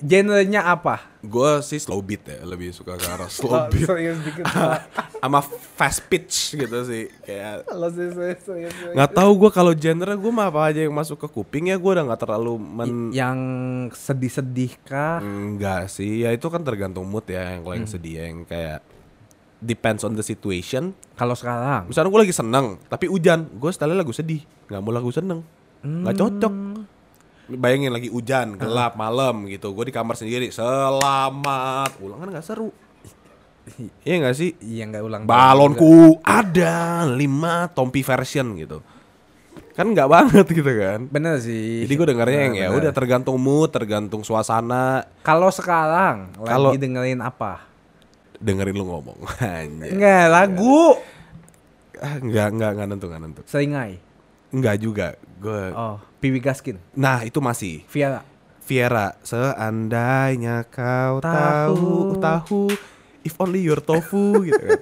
[0.00, 1.04] Genrenya apa?
[1.20, 3.84] Gue sih slow beat ya, lebih suka ke arah slow beat.
[3.84, 4.80] serius dikit Pak.
[5.18, 5.42] sama
[5.74, 10.70] fast pitch gitu sih kayak serius, serius, nggak tahu gue kalau genre gue mah apa
[10.70, 13.38] aja yang masuk ke kuping ya gue udah nggak terlalu men yang
[13.90, 15.18] sedih-sedih kah?
[15.18, 18.78] enggak sih ya itu kan tergantung mood ya yang kalau yang sedih yang kayak
[19.58, 24.14] depends on the situation Kalau sekarang misalnya gue lagi seneng tapi hujan gue setelnya lagu
[24.14, 25.42] sedih nggak mau lagu seneng
[25.82, 26.52] nggak cocok
[27.50, 32.68] bayangin lagi hujan gelap malam gitu gue di kamar sendiri selamat ulang kan nggak seru
[34.02, 35.32] iya nggak sih Iya nggak ulang tahun juga.
[35.34, 36.74] balonku ada
[37.06, 38.84] lima Tompi version gitu
[39.72, 41.84] kan nggak banget gitu kan Bener sih.
[41.84, 47.20] jadi gue dengarnya yang ya udah tergantung mood tergantung suasana Kalau sekarang Kalau- lagi dengerin
[47.20, 47.64] apa?
[48.38, 49.18] dengerin lu ngomong.
[49.82, 50.94] Enggak, lagu.
[51.98, 53.98] Ah, nggak nggak nggak nentu nggak nentu Seringai.
[54.48, 56.76] nggak juga gue Oh, Piwi Gaskin.
[56.92, 58.20] nah itu masih Viera.
[58.60, 61.24] Viera seandainya kau Tahu.
[61.24, 62.62] tahu tahu
[63.22, 64.80] if only your tofu gitu kan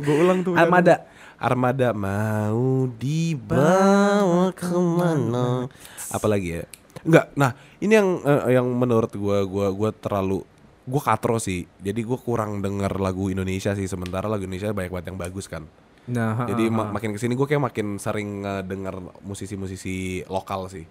[0.00, 1.06] gue ulang tuh Armada.
[1.34, 5.66] Armada mau dibawa ke mana
[6.08, 6.64] apalagi ya
[7.00, 10.40] Enggak, nah ini yang eh, yang menurut gua gua gua terlalu
[10.88, 11.68] gua katro sih.
[11.76, 15.68] Jadi gua kurang denger lagu Indonesia sih sementara lagu Indonesia banyak banget yang bagus kan.
[16.04, 16.92] Nah, Jadi ha, ha.
[16.92, 20.84] makin ke sini gue kayak makin sering denger musisi-musisi lokal sih.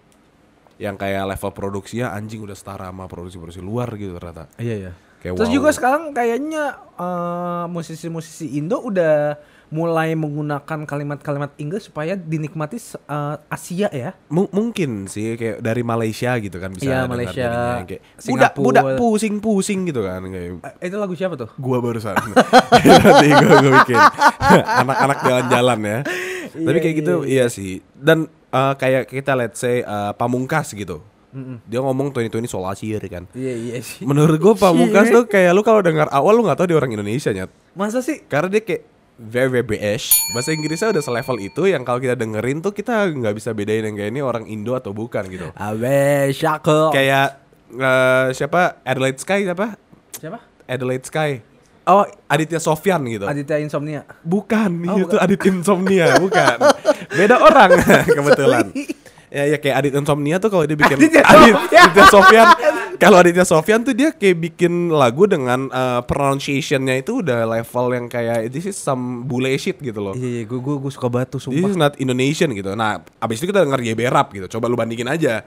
[0.81, 4.49] Yang kayak level produksinya anjing udah setara sama produksi-produksi luar gitu ternyata.
[4.57, 4.93] Iya, iya.
[5.23, 5.55] Kayak Terus wow.
[5.55, 9.39] juga sekarang kayaknya eh, musisi-musisi Indo udah
[9.71, 14.11] mulai menggunakan kalimat-kalimat Inggris supaya dinikmati eh, Asia ya.
[14.27, 17.49] Mu- mungkin sih kayak dari Malaysia gitu kan bisa Iya, dengar Malaysia,
[17.81, 21.49] kayak budak budak pusing pusing gitu kan kayak Eh, itu lagu siapa tuh?
[21.55, 22.13] gua barusan.
[22.83, 23.97] Nanti gua, gua bikin.
[24.83, 25.99] Anak-anak jalan-jalan ya.
[26.53, 27.79] Tapi kayak gitu iya sih.
[27.95, 30.99] Dan eh, kayak kita let's say eh, pamungkas gitu
[31.63, 33.25] dia ngomong 2020 soal Asia kan?
[33.33, 34.05] Iya, iya sih.
[34.05, 35.15] menurut gua pamungkas Iya.
[35.15, 37.49] tuh kayak lu kalau dengar awal lu nggak tahu dia orang Indonesia nyat.
[37.73, 38.21] Masa sih?
[38.23, 38.83] karena dia kayak
[39.15, 43.33] very very British bahasa Inggrisnya udah selevel itu yang kalau kita dengerin tuh kita nggak
[43.33, 45.49] bisa bedain yang kayak ini orang Indo atau bukan gitu.
[45.53, 46.89] Awe, Shako.
[46.89, 47.41] kayak
[47.71, 48.81] eh, siapa?
[48.81, 49.77] Adelaide Sky siapa?
[50.13, 50.37] Siapa?
[50.65, 51.31] Adelaide Sky.
[51.83, 53.27] Oh, Aditya Sofyan gitu.
[53.27, 54.07] Aditya Insomnia.
[54.23, 56.57] bukan Oh, itu Adit Insomnia bukan.
[57.11, 57.75] Beda orang
[58.17, 58.71] kebetulan
[59.33, 61.81] ya ya kayak Adit Insomnia tuh kalau dia bikin Aditya Adit, Sofyan.
[61.81, 62.47] Aditya Sofyan
[62.95, 68.05] kalau Aditya Sofyan tuh dia kayak bikin lagu dengan eh, pronunciation-nya itu udah level yang
[68.05, 71.49] kayak this is some bullshit gitu loh Iya, gue gue gue suka banget tuh This
[71.49, 71.67] sumpah.
[71.67, 72.71] is not Indonesian gitu.
[72.73, 74.45] Nah, abis itu kita denger YB rap gitu.
[74.47, 75.41] Coba lu bandingin aja.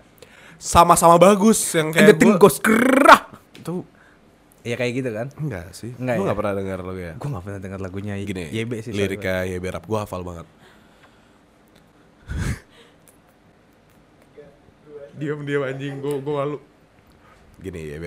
[0.56, 3.30] Sama-sama bagus yang kayak gua, goes gerah.
[3.54, 3.86] itu
[4.60, 5.26] Iya kayak gitu kan.
[5.36, 5.94] enggak sih.
[5.94, 6.24] Enggak Lu ya?
[6.26, 7.12] enggak pernah denger lagu ya?
[7.14, 8.90] Gue gak pernah dengar lagunya Gini, YB sih.
[8.90, 10.46] liriknya YB rap gua hafal banget.
[15.16, 16.58] Diam diam anjing gua gua malu.
[17.60, 18.04] Gini YB.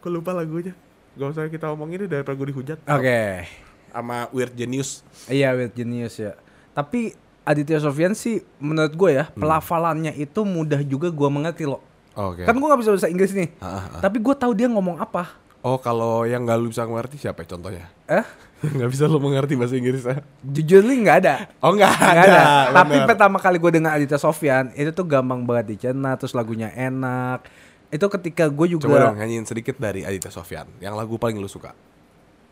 [0.00, 0.72] Gua lupa lagunya.
[1.12, 2.78] Gak usah kita omongin ini daripada gue dihujat.
[2.88, 3.44] Oke.
[3.92, 5.04] sama Weird Genius.
[5.28, 6.32] Iya, Weird Genius ya.
[6.72, 7.12] Tapi
[7.44, 11.84] Aditya Sofyan sih menurut gue ya, pelafalannya itu mudah juga gue mengerti loh.
[12.16, 12.48] Oke.
[12.48, 13.52] Kan gue gak bisa bahasa Inggris nih.
[13.60, 14.00] Ah, ah, ah.
[14.00, 15.36] Tapi gue tahu dia ngomong apa.
[15.60, 17.84] Oh, kalau yang nggak lu bisa mengerti siapa ya contohnya?
[18.08, 18.24] Eh?
[18.62, 20.22] Nggak bisa lu mengerti bahasa Inggris ya?
[20.40, 21.34] Jujur nih nggak ada.
[21.58, 22.38] Oh, nggak Nggak ada.
[22.38, 22.72] ada.
[22.72, 23.08] Tapi bener.
[23.10, 27.42] pertama kali gue dengar Aditya Sofyan itu tuh gampang banget dicerna, terus lagunya enak.
[27.90, 30.70] Itu ketika gue juga, Coba dong nyanyiin sedikit dari Aditya Sofyan.
[30.78, 31.74] Yang lagu paling lu suka.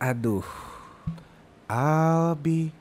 [0.01, 0.43] aduh,
[1.71, 2.75] I'll be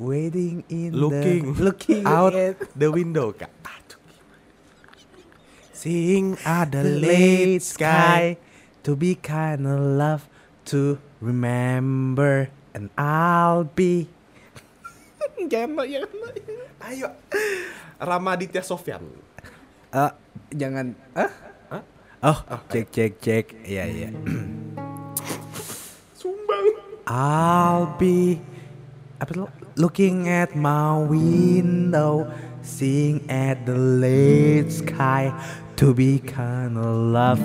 [0.00, 3.52] waiting in looking, the, looking out at the window kak.
[3.60, 4.00] Aduh.
[5.74, 8.38] Seeing the late sky
[8.82, 10.22] to be kind of love
[10.68, 14.06] to remember and I'll be.
[15.52, 16.08] Jangan jangan
[16.78, 17.10] Ayo.
[17.98, 19.02] Ramaditya Sofyan.
[19.90, 20.12] Eh,
[20.54, 20.94] jangan.
[21.16, 21.32] Ah
[21.72, 21.82] Hah?
[22.22, 22.38] oh
[22.70, 23.44] cek cek cek.
[23.66, 24.08] Iya iya.
[26.20, 26.66] Sumbang.
[27.10, 28.38] I'll be.
[29.18, 32.30] Apa looking at my window
[32.62, 35.34] seeing at the late sky.
[35.78, 37.38] To be kind of love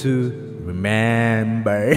[0.00, 1.96] to remember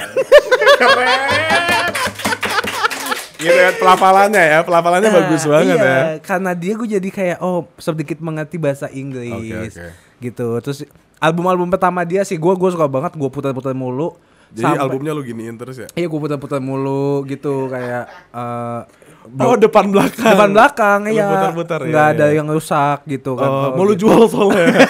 [3.42, 6.02] Gitu ya pelafalannya ya, pelafalannya bagus banget iya, ya.
[6.22, 9.88] Karena dia gue jadi kayak oh sedikit mengerti bahasa Inggris Oke, oke.
[10.22, 10.48] gitu.
[10.62, 10.80] Terus
[11.18, 14.14] album-album pertama dia sih gue gue suka banget gue putar-putar mulu.
[14.54, 15.90] Jadi Sampai- albumnya lu giniin terus ya?
[15.98, 18.80] Iya gue putar-putar mulu gitu kayak eh
[19.38, 20.34] Oh depan belakang.
[20.34, 22.38] depan belakang Lu ya putar-putar ya, nggak ada ya.
[22.38, 24.06] yang rusak gitu kan Oh, mau lu gitu.
[24.06, 24.82] jual soalnya.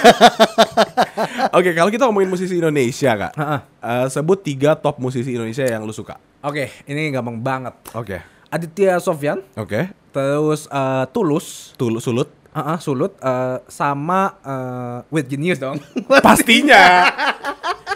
[1.51, 3.33] Oke, kalau kita ngomongin musisi Indonesia kak,
[3.77, 6.15] eh, sebut tiga top musisi Indonesia yang lu suka.
[6.41, 8.17] oke ini gampang banget Oke,
[8.47, 9.93] Aditya Sofyan oke.
[10.09, 12.31] terus eh, Tulus Tul sulut.
[12.49, 15.79] Ah, Sulut eh, sama eh, With Genius dong
[16.17, 17.07] Pastinya.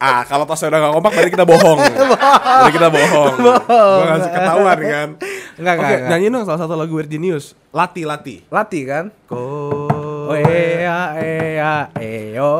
[0.00, 1.78] ah, kalau tasnya udah gak kompak berarti kita bohong.
[1.84, 3.34] berarti kita bohong.
[3.36, 5.08] Gua ngasih ketahuan kan.
[5.60, 6.08] Enggak, Oke, enggak, enggak.
[6.08, 7.52] nyanyiin dong salah satu lagu Virginius.
[7.70, 8.36] Lati, Lati.
[8.48, 9.38] Lati kan Ko.
[10.30, 12.54] Oh ea ea eo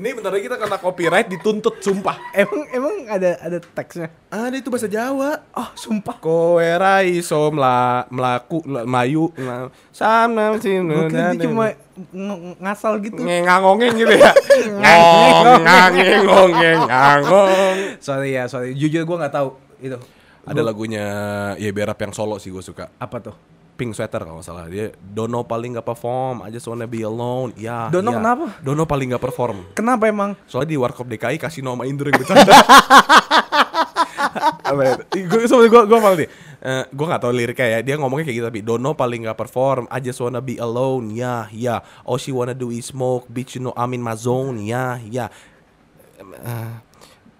[0.00, 2.16] Ini bentar lagi kita kena copyright dituntut sumpah.
[2.32, 4.08] Emang emang ada ada teksnya?
[4.32, 5.44] Ada itu bahasa Jawa.
[5.52, 6.16] Oh sumpah.
[6.16, 11.76] Kowe ra iso mla, mlaku la- melayu la- sama sinu dia cuma
[12.16, 13.20] ng- ngasal gitu.
[13.20, 14.32] Ngengangongeng gitu ya.
[14.72, 17.76] Ngong ngangeng ngongeng ngangong.
[18.00, 18.72] Sorry ya sorry.
[18.72, 19.52] Jujur gue nggak tahu.
[19.84, 20.00] Itu.
[20.48, 21.04] Ada lagunya
[21.60, 22.88] ya berap yang solo sih gue suka.
[22.96, 23.36] Apa tuh
[23.80, 24.68] Pink Sweater kalau salah.
[24.68, 27.56] Dia Dono paling nggak perform I just wanna be alone.
[27.56, 28.20] Ya Dono ya.
[28.20, 28.44] kenapa?
[28.60, 29.72] Dono paling nggak perform.
[29.72, 30.36] Kenapa emang?
[30.44, 32.52] Soalnya di Warkop DKI kasih nama Indra yang bercanda.
[34.70, 34.94] Apa ya?
[35.26, 36.28] Gue gue gue malah nih.
[36.60, 37.78] Eh, gue nggak tahu liriknya ya.
[37.80, 41.10] Dia ngomongnya kayak gitu tapi Dono paling nggak perform I just wanna be alone.
[41.10, 41.80] Ya ya.
[42.04, 44.60] All she wanna do is smoke bitch you know I'm in my zone.
[44.60, 45.32] Ya ya.
[46.20, 46.72] Eh,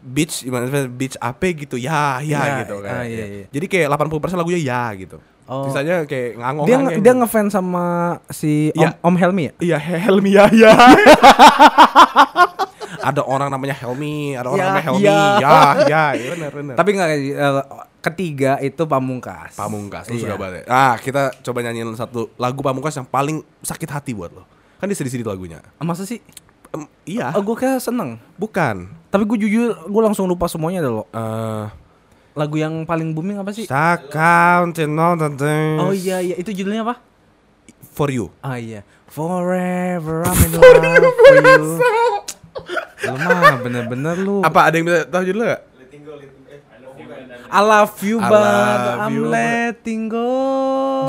[0.00, 1.76] bitch gimana sih, bitch apa gitu?
[1.76, 2.92] Ya ya, Ya, gitu kan.
[2.92, 3.44] ah, iya, iya.
[3.52, 5.20] jadi kayak 80% lagunya ya gitu
[5.50, 5.66] Oh.
[5.66, 7.84] sisanya kayak ngangong dia nge- dia ngefans sama
[8.30, 8.90] si Om, Iya.
[9.02, 10.70] Om Helmi ya Iya Helmi ya ya.
[13.02, 15.04] ada orang namanya Helmi, ada orang Ya, namanya Helmi.
[15.04, 15.18] ya.
[15.40, 15.50] Ya,
[15.84, 16.74] ya, ya benar benar.
[16.76, 17.64] tapi nggak eh,
[18.00, 20.22] ketiga itu Pamungkas Pamungkas lu Iya.
[20.22, 20.62] suka banget.
[20.62, 20.68] ya?
[20.68, 24.44] Ah, kita coba nyanyiin satu lagu Pamungkas yang paling sakit hati buat lo.
[24.76, 25.60] Kan dia sedih-sedih lagunya.
[25.78, 26.20] masa sih
[26.70, 28.86] Em, iya, oh, gue kayak seneng bukan.
[29.10, 31.64] tapi gue jujur gue langsung lupa semuanya dah lo Eh,
[32.34, 34.70] lagu yang paling booming apa sih all
[35.18, 37.10] the days oh iya iya itu judulnya apa
[37.90, 38.32] for you.
[38.40, 38.80] Ah iya.
[39.10, 40.64] Forever I'm in love
[41.20, 41.66] for you.
[43.04, 44.40] Lu mah bener-bener lu.
[44.40, 45.62] Apa ada yang bisa tahu judulnya gak?
[47.50, 50.30] I love you I but love I'm you, letting go.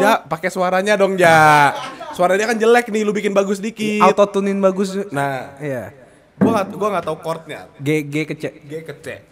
[0.01, 1.69] Ja, pakai suaranya dong, Ja.
[2.17, 4.01] Suara dia kan jelek nih, lu bikin bagus dikit.
[4.01, 4.97] Auto tunin bagus.
[5.13, 5.93] Nah, Iya.
[6.41, 7.69] gua gak, gua gak tahu chordnya.
[7.77, 8.43] G G ke C.
[8.67, 9.30] G ke C.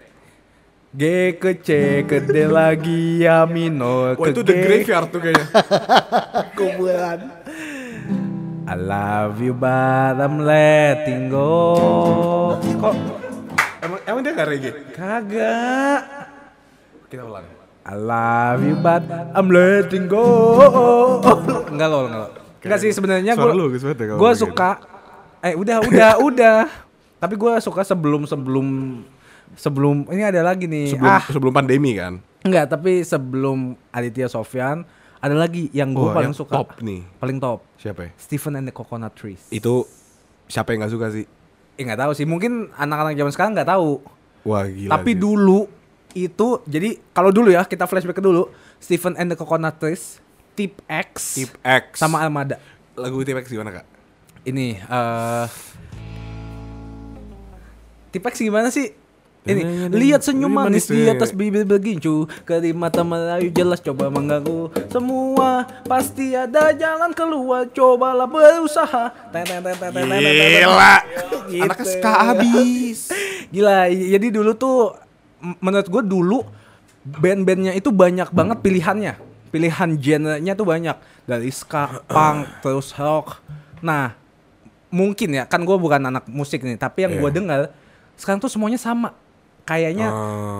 [0.90, 4.50] G ke C ke D lagi ya minor Wah ke itu G.
[4.50, 5.46] The Graveyard tuh kayaknya.
[6.58, 7.20] Kumpulan.
[8.66, 12.58] I love you but I'm letting go.
[12.58, 12.94] Kok
[13.86, 14.72] emang emang dia gak reggae?
[14.98, 16.02] Kagak.
[17.06, 17.46] Kita ulang.
[17.86, 19.06] I love you but
[19.38, 20.26] I'm letting go.
[21.70, 22.32] enggak loh, enggak loh.
[22.66, 24.82] Enggak sih sebenarnya gue ya suka
[25.46, 26.66] eh udah udah udah.
[27.22, 28.26] Tapi gue suka sebelum
[29.56, 30.94] sebelum ini ada lagi nih.
[30.94, 32.22] Sebelum ah, sebelum pandemi kan.
[32.46, 34.88] enggak, tapi sebelum Aditya Sofyan
[35.20, 36.56] ada lagi yang gue Wah, paling yang suka.
[36.56, 37.04] top nih.
[37.20, 37.60] Paling top.
[37.76, 38.12] Siapa ya?
[38.16, 39.44] Stephen and the Coconut Trees.
[39.52, 39.84] Itu
[40.48, 41.28] siapa yang gak suka sih?
[41.76, 44.04] Eh nggak tahu sih, mungkin anak-anak zaman sekarang nggak tahu.
[44.48, 44.92] Wah gila.
[44.96, 45.20] Tapi sih.
[45.20, 45.60] dulu
[46.18, 48.50] itu jadi kalau dulu ya kita flashback ke dulu
[48.82, 50.24] Stephen and the Coconut Trees,
[50.56, 52.58] Tip X, Tip X sama Armada.
[52.96, 53.86] lagu Tip X gimana kak?
[54.48, 55.48] Ini eh
[58.10, 58.90] Tip X gimana sih?
[59.48, 65.64] Ini lihat senyum manis di atas bibir begincu Keri mata merayu jelas coba mengganggu Semua
[65.88, 69.16] pasti ada jalan keluar Cobalah berusaha.
[69.32, 70.94] Gila.
[71.50, 71.64] Gitu.
[71.66, 73.00] Anaknya ska abis.
[73.54, 74.94] Gila, jadi dulu tuh
[75.64, 76.40] menurut gue dulu
[77.02, 79.14] band-bandnya itu banyak banget pilihannya.
[79.50, 80.94] Pilihan genrenya tuh banyak
[81.26, 83.42] dari ska, punk, terus rock.
[83.82, 84.14] Nah,
[84.94, 87.38] mungkin ya kan gue bukan anak musik nih, tapi yang gue Iya.
[87.42, 87.60] dengar
[88.14, 89.16] sekarang tuh semuanya sama.
[89.70, 90.08] Kayaknya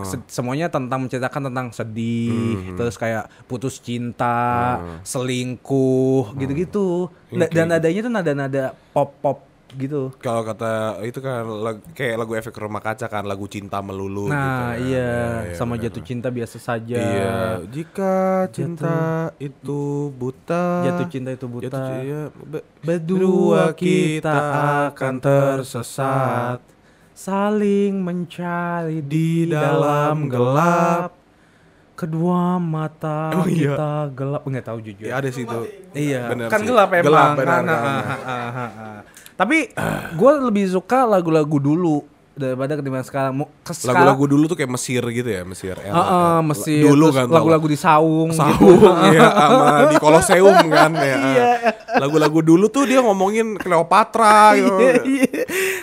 [0.04, 2.30] se- semuanya tentang menceritakan tentang sedih,
[2.78, 7.10] terus kayak putus cinta, selingkuh, gitu-gitu.
[7.32, 7.56] Da- Oke.
[7.56, 9.42] Dan nadanya tuh nada-nada pop-pop
[9.72, 10.10] gitu.
[10.18, 10.72] Kalau kata
[11.04, 14.90] itu kan lag- kayak lagu efek rumah kaca kan lagu cinta melulu Nah gitu.
[14.90, 15.14] iya,
[15.46, 15.84] iya, sama benar.
[15.86, 16.98] jatuh cinta biasa saja.
[16.98, 18.14] Iya, jika
[18.50, 18.98] cinta
[19.38, 20.86] itu buta.
[20.86, 21.66] Jatuh cinta itu buta.
[21.68, 24.34] Jatuh iya, be- Berdua kita
[24.90, 26.60] akan tersesat,
[27.20, 31.12] saling mencari di dalam gelap.
[31.92, 33.76] Kedua mata Emang iya?
[33.76, 35.04] kita gelap, nggak tahu jujur.
[35.04, 35.60] Ya ada sih itu.
[35.92, 36.68] Iya, Bener kan sih.
[36.72, 37.06] gelap emang.
[37.06, 37.64] Gelap, kan, kan.
[37.68, 39.00] ah, ah, ah, ah, ah.
[39.36, 39.68] Tapi
[40.16, 43.36] gue lebih suka lagu-lagu dulu daripada ketimbang sekarang.
[43.36, 45.76] Mu- ke sekarang- Lagu-lagu dulu tuh kayak Mesir gitu ya, Mesir.
[45.76, 47.28] ah, era- Mesir, Dulu kan.
[47.28, 48.88] lagu-lagu di saung, Saung gitu.
[49.16, 51.18] ya sama di Koloseum kan ya.
[51.20, 51.46] Iya.
[52.00, 54.72] Lagu-lagu dulu tuh dia ngomongin Cleopatra gitu.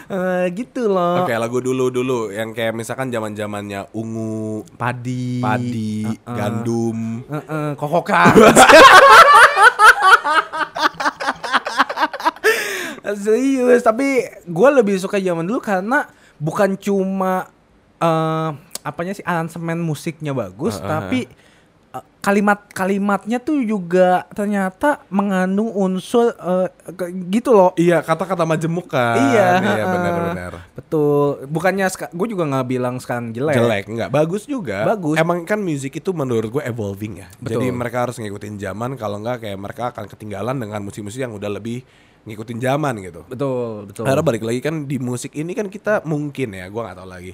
[0.07, 1.27] Eh, gitu loh.
[1.27, 7.27] Oke, lagu dulu dulu yang kayak misalkan zaman-zamannya ungu, Padi, padi, gandum.
[7.27, 8.35] Eh, eh, kokokan.
[13.17, 17.47] Serius, tapi gue lebih suka zaman dulu karena bukan cuma
[18.03, 18.51] eh
[18.87, 20.87] apanya sih aransemen musiknya bagus, Heeh.
[20.87, 21.21] tapi
[21.97, 26.35] eh, kalimat-kalimatnya tuh juga ternyata mengandung unsur
[26.99, 27.71] ke- gitu loh.
[27.79, 29.15] Iya, kata-kata majemuk kan.
[29.15, 30.53] Iya, iya benar-benar.
[30.75, 31.47] Betul.
[31.47, 33.55] Bukannya gue juga nggak bilang sekarang jelek.
[33.55, 34.83] Jelek enggak, bagus juga.
[34.85, 35.17] Bagus.
[35.17, 37.29] Emang kan musik itu menurut gue evolving ya.
[37.39, 37.63] Betul.
[37.63, 41.51] Jadi mereka harus ngikutin zaman kalau enggak kayak mereka akan ketinggalan dengan musik-musik yang udah
[41.51, 41.87] lebih
[42.27, 43.23] ngikutin zaman gitu.
[43.31, 44.03] Betul, betul.
[44.03, 47.33] Karena balik lagi kan di musik ini kan kita mungkin ya, gua nggak tahu lagi.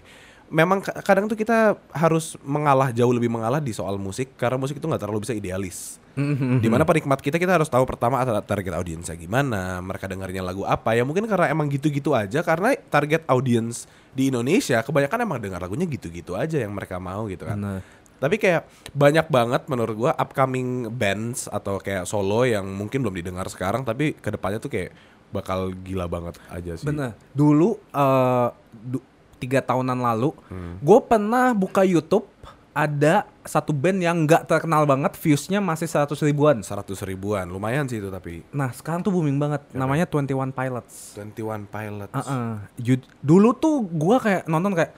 [0.53, 4.77] Memang ka- kadang tuh kita harus mengalah jauh lebih mengalah di soal musik karena musik
[4.77, 5.97] itu nggak terlalu bisa idealis.
[6.13, 6.61] Mhm.
[6.61, 10.69] Di mana penikmat kita kita harus tahu pertama tar- target audiensnya gimana, mereka dengarnya lagu
[10.69, 15.65] apa ya mungkin karena emang gitu-gitu aja karena target audiens di Indonesia kebanyakan emang dengar
[15.65, 17.57] lagunya gitu-gitu aja yang mereka mau gitu kan.
[17.57, 17.81] Bener.
[18.21, 23.49] Tapi kayak banyak banget menurut gua upcoming bands atau kayak solo yang mungkin belum didengar
[23.49, 24.93] sekarang tapi ke depannya tuh kayak
[25.33, 26.85] bakal gila banget aja sih.
[26.87, 27.17] Bener.
[27.33, 29.05] Dulu eh, du-
[29.43, 30.79] tiga tahunan lalu, Hmm.
[30.79, 32.31] gue pernah buka YouTube
[32.73, 36.63] ada satu band yang nggak terkenal banget, viewsnya masih 100 ribuan.
[36.63, 38.41] 100 ribuan, lumayan sih itu tapi.
[38.49, 41.13] Nah sekarang tuh booming banget, namanya 21 Pilots.
[41.13, 42.15] 21 Pilots.
[42.15, 42.49] Heeh.
[42.79, 44.95] Ju- Dulu tuh gue kayak nonton kayak,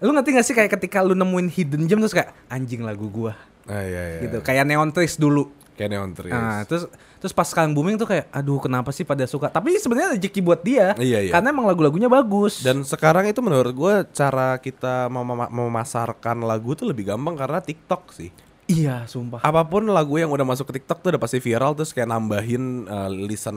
[0.00, 3.38] lu ngerti gak sih kayak ketika lu nemuin hidden gem terus kayak anjing lagu gua
[3.64, 4.20] Ah, iya, iya.
[4.26, 5.46] gitu, kayak Neon Trees dulu.
[5.72, 6.30] Kayak Neon Trees.
[6.30, 6.84] Nah, terus
[7.16, 9.46] terus pas sekarang booming tuh kayak aduh kenapa sih pada suka.
[9.46, 10.92] Tapi sebenarnya rezeki buat dia.
[10.94, 11.32] Iya, iya.
[11.32, 12.60] Karena emang lagu-lagunya bagus.
[12.60, 18.12] Dan sekarang itu menurut gue cara kita mem- memasarkan lagu tuh lebih gampang karena TikTok
[18.12, 18.28] sih.
[18.64, 19.40] iya, sumpah.
[19.40, 22.62] Apa pun lagu yang udah masuk ke TikTok tuh udah pasti viral terus kayak nambahin
[22.86, 23.56] uh, listen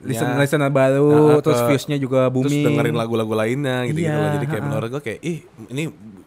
[0.00, 2.64] Listen listener baru, Nah, terus ke- viewsnya juga terus booming.
[2.64, 4.32] dengerin lagu-lagu lainnya gitu gitu Iya.
[4.32, 4.70] Jadi kayak ha-ha.
[4.70, 5.82] menurut gue kayak ih ini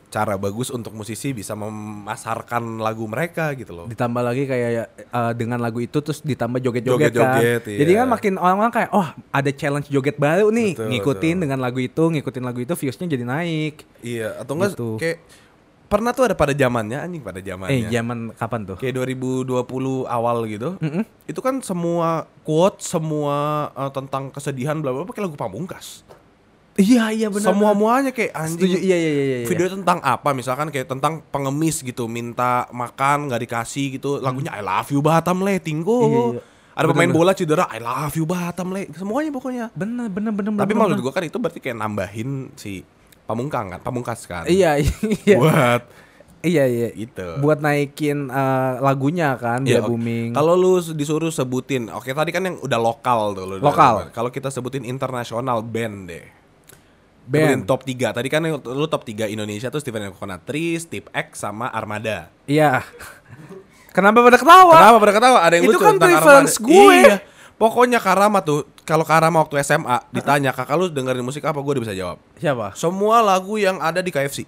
[0.08, 3.86] cara bagus untuk musisi bisa memasarkan lagu mereka gitu loh.
[3.86, 7.43] Ditambah lagi kayak eh, dengan lagu itu terus ditambah joget-joget kan.
[7.43, 7.60] Iya.
[7.84, 10.72] Jadi kan makin orang-orang kayak oh ada challenge joget baru nih.
[10.74, 11.43] Betul, ngikutin betul.
[11.43, 13.76] dengan lagu itu, ngikutin lagu itu viewsnya jadi naik.
[14.00, 14.89] Iya, atau enggak Gitu.
[14.96, 15.17] kayak
[15.88, 17.88] pernah tuh ada pada zamannya anjing pada Eh, zamannya.
[17.88, 18.76] zaman kapan tuh?
[18.76, 19.48] kayak 2020
[20.06, 20.76] awal gitu.
[20.80, 21.04] Mm-mm.
[21.24, 23.36] Itu kan semua quote, semua
[23.72, 26.04] uh, tentang kesedihan bla bla pakai lagu pamungkas.
[26.78, 27.50] Iya, iya benar.
[27.52, 28.70] Semua muanya kayak anjing.
[28.70, 28.78] Setuju.
[28.78, 29.48] Iya, iya, iya, iya.
[29.50, 34.22] Video tentang apa misalkan kayak tentang pengemis gitu, minta makan nggak dikasih gitu.
[34.22, 36.06] Lagunya I love you Batam le, tinggo.
[36.06, 36.42] Iya, iya.
[36.78, 38.86] Ada pemain bola cedera, I love you Batam le.
[38.94, 39.66] Semuanya pokoknya.
[39.74, 40.54] Bener, bener, bener.
[40.54, 41.02] Tapi bener, bener.
[41.02, 42.86] gua kan itu berarti kayak nambahin si
[43.26, 44.46] pamungkang kan, pamungkas kan.
[44.46, 44.78] Iya,
[45.26, 45.38] iya.
[45.42, 45.82] Buat
[46.46, 46.90] Iya, iya.
[46.94, 47.42] gitu.
[47.42, 49.90] Buat naikin eh, lagunya kan Iya, biar oke.
[49.90, 50.30] booming.
[50.38, 53.56] Kalau lu disuruh sebutin, oke tadi kan yang udah lokal tuh lu.
[53.58, 54.13] Lokal.
[54.13, 56.37] Kalau kita sebutin internasional band deh.
[57.28, 57.68] Band.
[57.68, 58.16] Top 3.
[58.16, 62.32] Tadi kan lu top 3 Indonesia tuh Steven and Coconut Trees, Tip X sama Armada.
[62.48, 62.82] Iya.
[63.96, 64.76] Kenapa pada ketawa?
[64.78, 65.38] Kenapa pada ketawa?
[65.44, 66.68] Ada yang Itu lucu kan tentang preference Armada.
[66.72, 66.96] gue.
[66.96, 67.18] Iya.
[67.58, 71.84] Pokoknya Karama tuh, kalau Karama waktu SMA ditanya, "Kakak lu dengerin musik apa?" Gue udah
[71.90, 72.22] bisa jawab.
[72.38, 72.78] Siapa?
[72.78, 74.46] Semua lagu yang ada di KFC.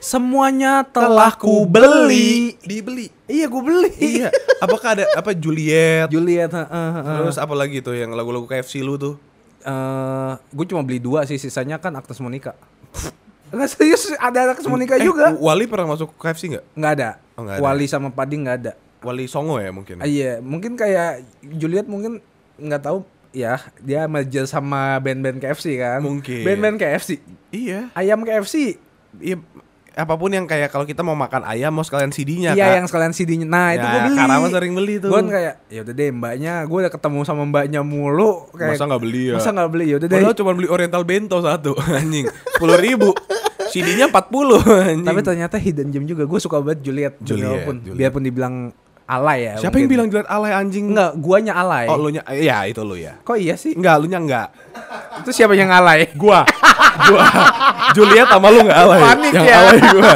[0.00, 2.56] Semuanya telah ku beli.
[2.60, 3.08] Dibeli.
[3.24, 3.90] Iya, gue beli.
[3.96, 4.28] Iya.
[4.60, 6.08] Apakah ada apa Juliet?
[6.12, 7.16] Juliet, heeh, heeh.
[7.20, 9.16] Terus apa lagi tuh yang lagu-lagu KFC lu tuh?
[9.64, 12.52] Eh gue cuma beli dua sih, sisanya kan Agnes Monica.
[13.54, 15.30] Enggak serius ada anak Monica Eh, juga.
[15.32, 16.64] Wali pernah masuk KFC nggak?
[16.74, 17.10] Enggak ada.
[17.34, 17.62] Oh, nggak ada.
[17.62, 18.72] Wali sama Padi enggak ada.
[19.00, 20.00] Wali Songo ya mungkin.
[20.00, 21.22] Ah, Iya, mungkin kayak
[21.54, 22.18] Juliet mungkin
[22.56, 26.02] nggak tahu ya dia merger sama band-band KFC kan.
[26.02, 26.42] Mungkin.
[26.42, 27.22] Band-band KFC.
[27.50, 27.94] Iya.
[27.94, 28.74] Ayam KFC.
[29.16, 29.38] Iya.
[29.94, 33.14] Apa pun yang kayak kalau kita mau makan ayam mau sekalian CD-nya Iya yang sekalian
[33.14, 33.46] CD-nya.
[33.46, 34.18] Nah, itu Ya, gue beli.
[34.18, 35.08] Karama sering beli tuh.
[35.08, 39.02] Gue kayak ya udah deh mbaknya, gue udah ketemu sama mbaknya mulu kayak Masa nggak
[39.02, 39.34] beli ya?
[39.38, 39.84] Masa nggak beli?
[39.86, 40.18] Ya udah deh.
[40.18, 42.26] Padahal cuma beli Oriental Bento satu anjing.
[42.26, 43.14] 10 ribu.
[43.70, 44.18] CD-nya 40
[44.90, 45.06] anjing.
[45.06, 46.26] Tapi ternyata hidden gem juga.
[46.26, 47.14] Gue suka banget Juliet.
[47.22, 47.98] Juliet, Biarpun, Juliet.
[47.98, 48.54] biarpun dibilang
[49.04, 49.54] alay ya.
[49.60, 49.92] Siapa yang mungkin.
[49.92, 50.84] bilang Juliet alay anjing?
[50.92, 51.86] Enggak, guanya alay.
[51.88, 53.20] Oh, lu nya ya itu lu ya.
[53.20, 53.76] Kok iya sih?
[53.76, 54.48] Enggak, lu nya enggak.
[55.20, 56.08] Itu siapa yang alay?
[56.16, 56.44] Gua.
[57.08, 57.24] gua.
[57.92, 59.00] Juliet sama lu enggak alay.
[59.04, 59.56] Panik yang ya.
[59.60, 60.14] alay gua.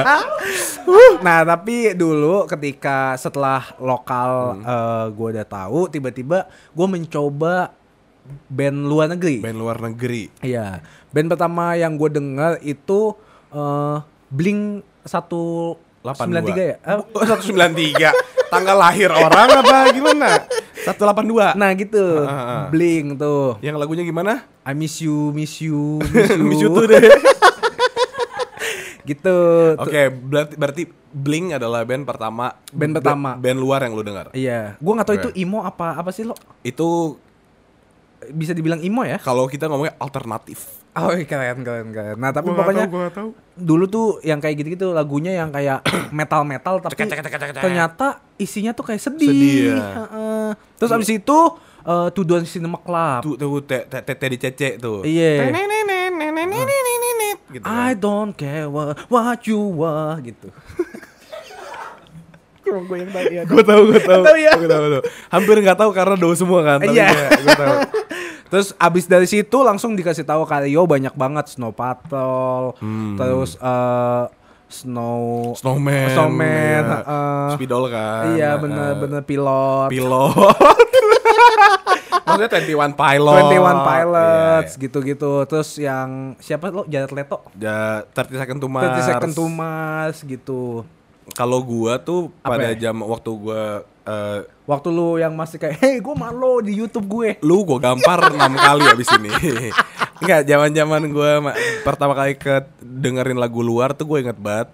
[1.20, 4.64] nah, tapi dulu ketika setelah lokal Hmm.
[4.64, 7.77] eh, gue udah tahu, tiba-tiba gue mencoba
[8.48, 9.44] band luar negeri.
[9.44, 10.33] Band luar negeri.
[10.40, 10.81] Iya,
[11.12, 13.12] band pertama yang gue dengar itu
[13.53, 13.96] eh
[14.29, 14.85] Blink
[16.14, 16.77] 193 ya?
[16.79, 18.12] Eh, Oh, 193.
[18.49, 20.49] Tanggal lahir orang apa gimana?
[20.81, 21.53] 182.
[21.55, 22.64] nah gitu, Ah, ah, ah.
[22.68, 23.61] Blink tuh.
[23.61, 24.49] Yang lagunya gimana?
[24.62, 26.44] I miss you, miss you, miss you.
[26.47, 27.03] Miss you too deh.
[29.05, 29.37] gitu.
[29.77, 33.33] Oke, berarti berarti Blink adalah band pertama Band pertama.
[33.33, 34.29] ba- band luar yang lu dengar.
[34.33, 35.23] Iya, gue nggak tahu Oke.
[35.23, 36.37] itu emo apa apa sih lo?
[36.62, 37.16] Itu
[38.21, 39.16] Bisa dibilang emo ya?
[39.18, 40.78] kalau kita ngomongnya alternatif.
[40.98, 42.16] Oh iya, keren keren keren.
[42.16, 43.31] Nah tapi pokoknya gua tahu.
[43.55, 47.51] dulu tuh yang kayak gitu-gitu lagunya yang kayak metal metal tapi Cek, cek, cek, cek,
[47.53, 47.62] cek.
[47.62, 49.29] ternyata isinya tuh kayak sedih.
[49.29, 49.87] Sedih, ya.
[50.01, 50.48] Heeh.
[50.74, 51.38] Terus abis itu
[51.81, 53.20] uh, Tuduhan Cinema Club.
[53.20, 55.03] Tuh tuh te te te di cece tuh.
[55.03, 55.55] Iya.
[57.48, 60.51] Gitu I don't care what, what you want gitu.
[62.61, 63.42] Cuma gue yang tahu ya.
[63.44, 64.22] Gue tahu, gue tahu.
[64.22, 64.53] Tahu ya?
[64.55, 65.05] Gue tahu, gue tahu.
[65.31, 66.79] Hampir nggak tahu karena do semua kan.
[66.79, 67.07] Tapi Iya.
[67.09, 67.77] ya, gue tahu.
[68.48, 72.72] Terus abis dari situ langsung dikasih tahu Karyo banyak banget Snow Patrol,
[73.20, 74.24] terus eh,
[74.68, 76.12] Snow Snowman.
[76.12, 76.98] Snowman, iya.
[77.00, 77.48] heeh.
[77.56, 78.24] Spidol kan.
[78.37, 79.88] Iya bener-bener pilot.
[79.88, 80.56] Pilot.
[82.28, 83.42] Maksudnya 21 Pilot.
[83.48, 85.32] 21 Pilots Iya, gitu-gitu.
[85.48, 87.48] Terus yang siapa lo Jared Leto?
[87.56, 89.00] Ja, 30 Second to Mars.
[89.00, 90.62] 30 Second to Mars gitu.
[91.31, 92.88] Kalau gua tuh Apa pada ya?
[92.88, 97.41] jam waktu gua eh, Waktu lu yang masih kayak, "Hey, gue malu di YouTube gue."
[97.41, 99.31] lu gua gampar 6 kali abis ini.
[100.21, 104.69] Enggak, zaman-zaman gua ma- pertama kali ke dengerin lagu luar tuh gue inget banget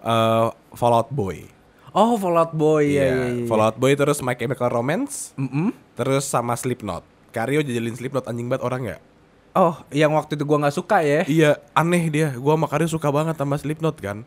[0.00, 1.48] eh, Fallout Boy.
[1.90, 3.46] Oh, Fallout Boy ya, ya, ya.
[3.46, 5.72] Fallout Boy terus My Chemical Romance, Mm-mm.
[5.94, 7.00] terus sama Slipknot.
[7.28, 8.96] Karyo jajalin Slipknot anjing banget orang ya.
[9.52, 11.24] Oh, yang waktu itu gua nggak suka ya.
[11.24, 12.28] Iya, aneh dia.
[12.32, 14.22] Gua sama Karyo suka banget sama Slipknot kan.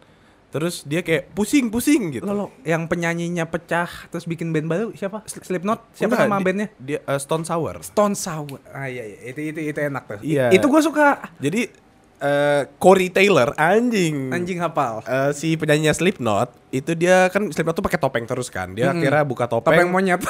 [0.51, 2.27] Terus dia kayak pusing-pusing gitu.
[2.27, 5.23] Lo, lo, yang penyanyinya pecah terus bikin band baru siapa?
[5.23, 5.79] Sl- Slipknot?
[5.95, 6.67] Siapa Enggak, nama di- bandnya?
[6.75, 7.79] Dia eh, Stone Sour.
[7.79, 8.59] Stone Sour.
[8.67, 10.19] Ah iya iya, itu itu itu enak tuh.
[10.19, 10.51] Iya.
[10.51, 11.23] Itu gua suka.
[11.39, 11.71] Jadi
[12.19, 14.27] eh, Corey Taylor anjing.
[14.27, 15.07] Anjing hafal.
[15.07, 18.75] Eh, si penyanyinya Slipknot itu dia kan Slipknot tuh pakai topeng terus kan.
[18.75, 19.71] Dia akhirnya buka topeng.
[19.71, 20.19] Topeng monyet.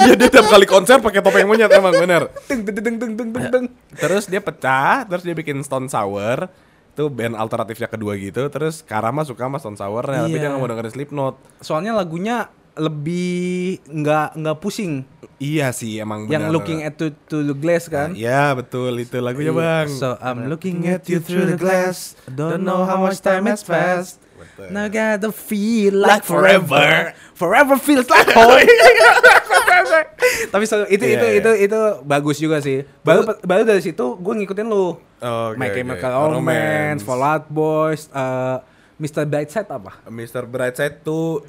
[0.00, 2.32] Iya dia tiap kali konser pakai topeng monyet emang bener.
[2.48, 3.64] Teng teng teng teng teng teng.
[3.92, 6.48] Terus dia pecah, terus dia bikin Stone Sour.
[6.90, 8.46] Itu band alternatifnya kedua gitu.
[8.46, 10.38] Terus Karama suka sama Stone Sour tapi Iya.
[10.38, 11.34] dia gak mau dengerin Slipknot.
[11.58, 15.02] Soalnya lagunya lebih nggak nggak pusing.
[15.36, 16.54] Iya sih emang yang benar.
[16.54, 18.12] looking at to, to the glass kan.
[18.12, 19.88] Iya betul itu lagunya bang.
[19.88, 22.14] So I'm looking at you through the glass.
[22.26, 24.20] Don't know how much time has passed.
[24.32, 24.72] Betul.
[24.72, 26.64] Now gotta feel like Like forever.
[26.72, 26.96] forever.
[27.34, 28.64] Forever feels like home.
[30.52, 31.38] Tapi so, itu Iya, itu iya.
[31.40, 32.86] itu itu bagus juga sih.
[33.02, 34.96] Baru baru dari situ gue ngikutin lu.
[35.20, 35.68] Oh, oke, My.
[35.70, 36.34] Chemical Romance.
[36.34, 38.56] Romance, Fall Out Boys, eh,
[38.96, 39.24] Mr.
[39.24, 40.00] Brightside apa?
[40.06, 40.44] Mr.
[40.44, 41.44] Brightside tuh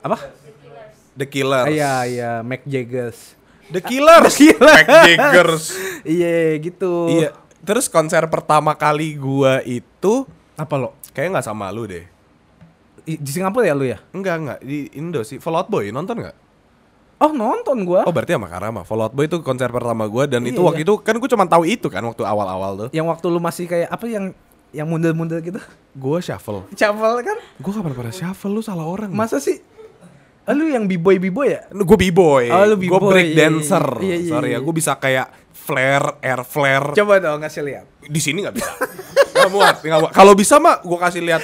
[0.00, 0.18] Apa?
[1.12, 1.68] The Killers.
[1.68, 3.36] Iya iya, Mac Jaggers.
[3.68, 4.34] The Killers.
[4.34, 4.60] The Killers.
[4.60, 5.64] Mac Jaggers.
[6.02, 6.92] Iya gitu.
[7.08, 7.30] iya.
[7.62, 10.98] Terus konser pertama kali gua itu Apa lo?
[11.12, 12.02] kayaknya nggak sama lu deh.
[13.04, 14.02] I- Di Singapura ya lu ya?
[14.10, 15.38] Enggak enggak di Indo sih.
[15.38, 16.36] Fallout Boy nonton nggak?
[17.22, 18.02] Oh nonton gua.
[18.02, 18.82] Oh berarti sama Karama.
[18.82, 21.62] Fallout Boy itu konser pertama gua dan Iya, itu waktu itu kan gua cuma tahu
[21.62, 22.88] itu kan waktu awal-awal tuh.
[22.90, 24.34] Yang waktu lu masih kayak apa yang
[24.74, 25.62] yang mundur-mundur gitu?
[25.94, 26.66] Gua shuffle.
[26.74, 27.38] Shuffle kan?
[27.62, 29.14] Gua kapan pernah shuffle lu salah orang.
[29.14, 29.62] Masa sih?
[30.42, 31.62] Ah, lu yang b-boy b-boy ya?
[31.70, 33.86] Gue b-boy, Oh, lu gue b-boy, break iya, iya, dancer.
[34.02, 34.58] iya, iya, Sorry ya, iya.
[34.58, 36.90] gue bisa kayak flare, air flare.
[36.98, 37.86] Coba dong kasih lihat.
[38.02, 38.72] Di sini nggak bisa.
[39.38, 40.12] Gak muat, nggak muat.
[40.14, 41.42] Kalau bisa mah gue kasih lihat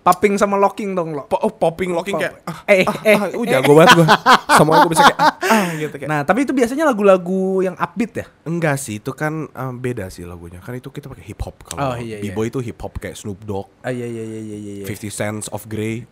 [0.00, 1.24] Popping sama locking dong lo.
[1.24, 2.24] po- oh, popping locking Pop.
[2.24, 2.34] kayak.
[2.42, 4.06] Ah, Eh, ah, eh, ah, uh, jago banget gue.
[4.56, 6.08] Semuanya gue bisa kayak ah, ah, gitu kayak.
[6.08, 8.26] Nah, tapi itu biasanya lagu-lagu yang upbeat ya?
[8.42, 10.58] Enggak sih, itu kan um, beda sih lagunya.
[10.58, 11.60] Kan itu kita pakai hip hop.
[11.60, 12.32] Oh, Kalau iya, iya.
[12.32, 14.86] b-boy itu hip hop kayak Snoop Dogg, Ah iya iya iya iya iya.
[14.86, 16.08] 50 Cents of Grey.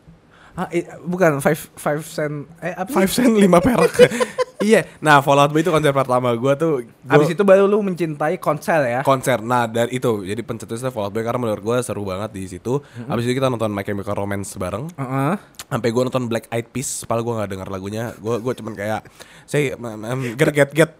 [0.58, 2.90] Ah, i- bukan five five cent eh apa?
[2.90, 3.94] Five cent lima perak.
[4.58, 6.82] iya, nah Fall Out Boy itu konser pertama gue tuh.
[6.82, 9.00] Gua Abis itu baru lu mencintai konser ya.
[9.06, 9.38] konser.
[9.38, 12.82] Nah dari itu, jadi pencetusnya Fall Out Boy karena menurut gue seru banget di situ.
[13.06, 14.90] Abis itu kita nonton My Chemical Romance bareng.
[14.92, 15.32] Heeh.
[15.70, 18.04] Sampai gue nonton Black Eyed Peas, padahal gue gak denger lagunya.
[18.18, 19.06] Gue gue cuman kayak,
[19.46, 20.90] say, um, get get get.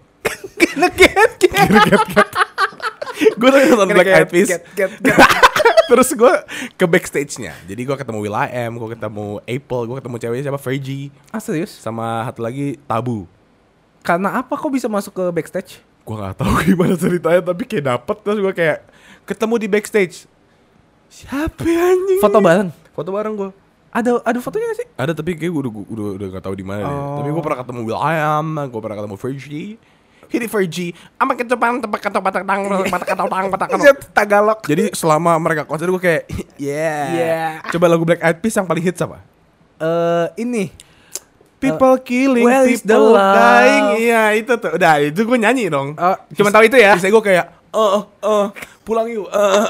[0.54, 2.28] Get, get, get.
[3.18, 4.48] Gue nonton Black Eyed Peas.
[5.88, 6.34] Terus gue
[6.76, 7.56] ke backstage-nya.
[7.64, 11.40] Jadi gue ketemu Will I Am, gue ketemu Apple, gue ketemu ceweknya siapa Fergie, Ah
[11.40, 11.72] serius?
[11.80, 13.24] sama satu lagi Tabu.
[14.04, 15.80] Karena apa kok bisa masuk ke backstage?
[16.04, 18.78] Gue nggak tahu gimana ceritanya, tapi kayak dapet terus gue kayak
[19.24, 20.16] ketemu di backstage.
[21.08, 22.20] Siapa ya, anjing?
[22.20, 22.68] Foto bareng.
[22.92, 23.50] Foto bareng gue.
[23.88, 24.88] Ada ada fotonya gak sih?
[25.00, 26.92] Ada tapi kayak gue udah udah udah gak tahu di mana deh.
[26.92, 27.24] Oh.
[27.24, 29.68] Tapi gue pernah ketemu Will I Am, gue pernah ketemu Fergie.
[30.28, 33.84] Hidi Fergie, ama kecepatan tempat kata patah tang patah kata tang patah kata.
[34.12, 34.58] Tagalog.
[34.68, 36.28] Jadi selama mereka konser gue kayak
[36.60, 37.04] yeah.
[37.12, 37.50] Yeah.
[37.72, 39.24] Coba lagu Black Eyed Peas yang paling hits apa?
[39.80, 40.68] Eh ini
[41.58, 43.34] People killing, where is the people love?
[43.34, 43.86] dying.
[43.98, 44.78] Iya itu tuh.
[44.78, 45.98] Udah itu gue nyanyi dong.
[45.98, 46.94] Oh, cuma tahu itu ya?
[46.94, 48.46] Bisa gue kayak, eh, eh,
[48.86, 49.66] pulang yuk, eh, eh,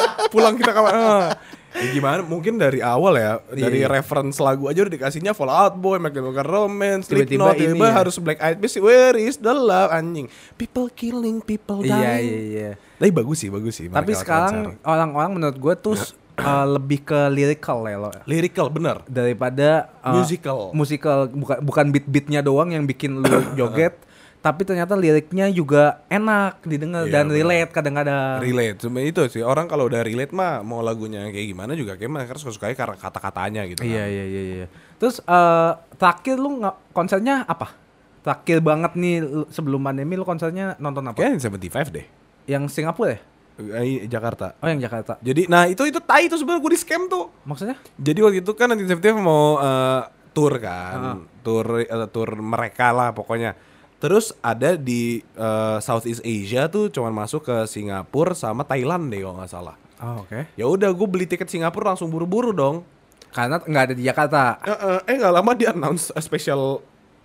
[0.32, 0.92] pulang kita kawan.
[0.96, 1.28] Eh.
[1.76, 2.20] Ya gimana?
[2.20, 3.88] Mungkin dari awal ya, dari Iya.
[3.90, 7.86] reference lagu aja udah dikasihnya Fall Out Boy, My Chemical Romance, Tiba-tiba Slipknot, ini tiba-tiba
[7.86, 7.92] ya.
[7.94, 8.74] harus Black Eyed Peas.
[8.76, 10.26] Where is the love anjing?
[10.54, 11.92] People killing, people dying.
[11.92, 12.70] Iya iya iya.
[12.96, 13.86] Tapi bagus sih, bagus sih.
[13.86, 14.84] Tapi sekarang konser.
[14.84, 15.96] orang-orang menurut gue tuh
[16.38, 19.04] eh, lebih ke lyrical ya lo lyrical bener.
[19.06, 20.72] daripada eh, Musical.
[20.72, 24.00] Musical bukan bukan beat-beatnya doang yang bikin lu joget,
[24.46, 28.38] tapi ternyata liriknya juga enak didengar Iya, dan relate kadang-kadang.
[28.38, 32.06] relate cuma itu sih orang kalau udah relate mah mau lagunya kayak gimana juga kayak
[32.08, 34.06] mereka suka sukanya karena kata-katanya gitu Iya kan.
[34.06, 34.66] iya iya iya.
[34.96, 37.74] Terus eh terakhir lu nggak konsernya apa?
[38.22, 41.14] Terakhir banget nih lu- sebelum pandemi lu konsernya nonton apa?
[41.16, 42.06] kayaknya 75 deh
[42.46, 43.20] Yang Singapura ya?
[43.56, 45.18] Eh, Jakarta Oh yang Jakarta.
[45.18, 47.74] jadi nah itu itu tai itu sebenarnya gue di scam tuh Maksudnya?
[47.96, 48.86] jadi waktu itu kan nanti
[49.16, 53.56] mau eh, tour kan tour eh, tour mereka lah pokoknya
[53.96, 59.36] terus ada di eh, Southeast Asia tuh cuman masuk ke Singapura sama Thailand deh kalau
[59.36, 60.52] nggak salah Oh oke.
[60.52, 62.84] ya udah gue beli tiket Singapura langsung buru-buru dong
[63.32, 64.42] Karena nggak ada di Jakarta.
[64.60, 66.80] Eh, eh, eh nggak lama dia announce a special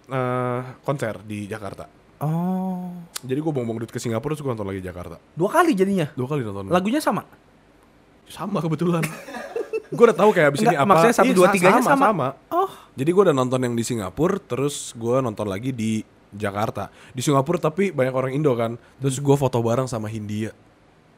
[0.08, 1.88] eh, konser di Jakarta
[2.22, 2.94] Oh.
[3.26, 5.18] Jadi gue buang-buang duit ke Singapura terus gue nonton lagi di Jakarta.
[5.34, 6.06] Dua kali jadinya.
[6.14, 6.70] Dua kali nonton.
[6.70, 7.26] Lagunya sama.
[8.30, 9.02] sama kebetulan.
[9.98, 10.90] gue udah tahu kayak abis ini Enggak, apa.
[10.94, 12.06] maksudnya satu, Iya, dua, tiganya sama?
[12.14, 12.28] sama.
[12.54, 12.70] Oh.
[12.94, 16.90] Jadi gue udah nonton yang di Singapura, terus gue nonton lagi di Jakarta.
[17.12, 18.80] Di Singapura tapi banyak orang Indo kan.
[19.04, 20.56] Terus gue foto bareng sama Hindia.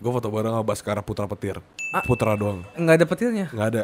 [0.02, 1.62] Gue foto bareng sama Baskara Putra Petir.
[2.04, 2.66] Putra doang.
[2.76, 3.48] Nggak ada petirnya.
[3.54, 3.84] nggak ada.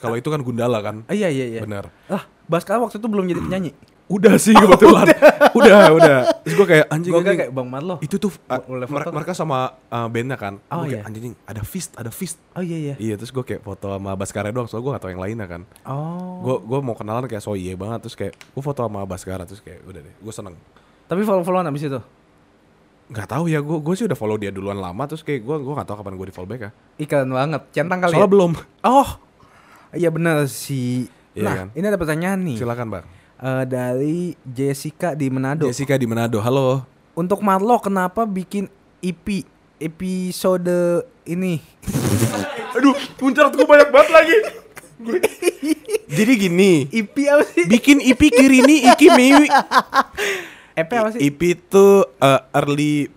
[0.00, 1.04] Kalau itu kan Gundala kan.
[1.06, 1.60] Ah, iya iya iya.
[1.60, 1.92] Benar.
[2.08, 3.72] Lah, Baskara waktu itu belum jadi penyanyi.
[4.10, 5.06] Udah sih kebetulan.
[5.58, 6.18] udah, udah.
[6.42, 7.38] Terus gue kayak anjing anjing.
[7.38, 7.96] kayak Bang Marlo.
[8.00, 9.14] itu tuh uh, Boleh mer- foto?
[9.14, 11.00] mereka sama uh, bandnya kan Oh, Gua kayak, iya.
[11.06, 12.94] anjing ada fist ada fist Oh iya iya.
[12.98, 15.62] iya terus gue kayak foto sama Baskara doang soalnya gue gak tau yang lainnya kan
[15.84, 16.42] Oh.
[16.42, 19.58] gue gue mau kenalan kayak so iya banget terus kayak gue foto sama Baskara terus
[19.58, 20.58] kayak udah deh gue seneng
[21.06, 22.00] Tapi follow-followan abis itu.
[23.08, 25.72] nggak tahu ya gue gue sih udah follow dia duluan lama terus kayak gue gue
[25.72, 27.62] nggak tahu kapan gue di follow back ya Iklan banget.
[27.72, 28.32] Centang kali soalnya ya?
[28.32, 28.52] belum
[28.84, 29.08] Oh.
[29.92, 31.06] Iya benar sih.
[31.30, 31.68] Iya nah, kan?
[31.72, 32.56] ini ada pertanyaan nih.
[32.56, 33.04] silakan bang
[33.40, 35.64] Eh, dari Jessica di Manado.
[35.64, 36.84] Jessica di Manado halo
[37.16, 38.68] Untuk Marlo kenapa bikin
[39.00, 39.48] EP
[39.80, 41.56] episode ini?
[42.76, 44.36] aduh puncak gue banyak banget lagi
[46.20, 47.64] jadi gini EP apa sih?
[47.66, 49.48] bikin IP Kirini Iki Miwi
[50.76, 51.20] EP apa sih?
[51.24, 53.08] IP itu uh, early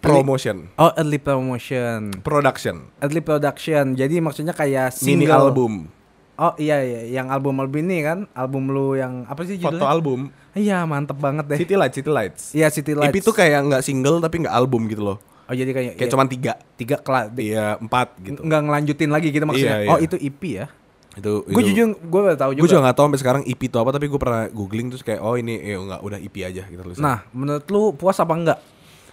[0.00, 2.16] promotion Oh, early promotion.
[2.24, 3.92] production Early production.
[3.92, 5.36] Jadi maksudnya kayak mini single.
[5.36, 5.72] album
[6.40, 9.86] Oh iya iya, yang album-album ini kan, album lu yang apa sih foto judulnya?
[9.86, 10.20] album
[10.50, 11.58] Iya, mantep banget deh.
[11.60, 13.12] City Lights City Lights Iya, City Lights.
[13.12, 16.12] EP itu kayak nggak single tapi nggak album gitu loh Oh, jadi kayak kayak iya,
[16.14, 17.34] cuman tiga tiga kelas.
[17.36, 19.78] iya empat gitu Nggak ngelanjutin lagi gitu maksudnya.
[19.78, 20.06] Iya, Oh, iya.
[20.06, 20.66] itu EP ya.
[21.12, 22.62] itu Gue jujur gue gak tahu juga.
[22.62, 25.18] gue juga nggak tahu sampai sekarang EP itu apa tapi gue pernah googling terus kayak
[25.18, 26.80] oh ini eh nggak udah EP aja gitu.
[26.96, 28.58] Nah, menurut lu puas apa enggak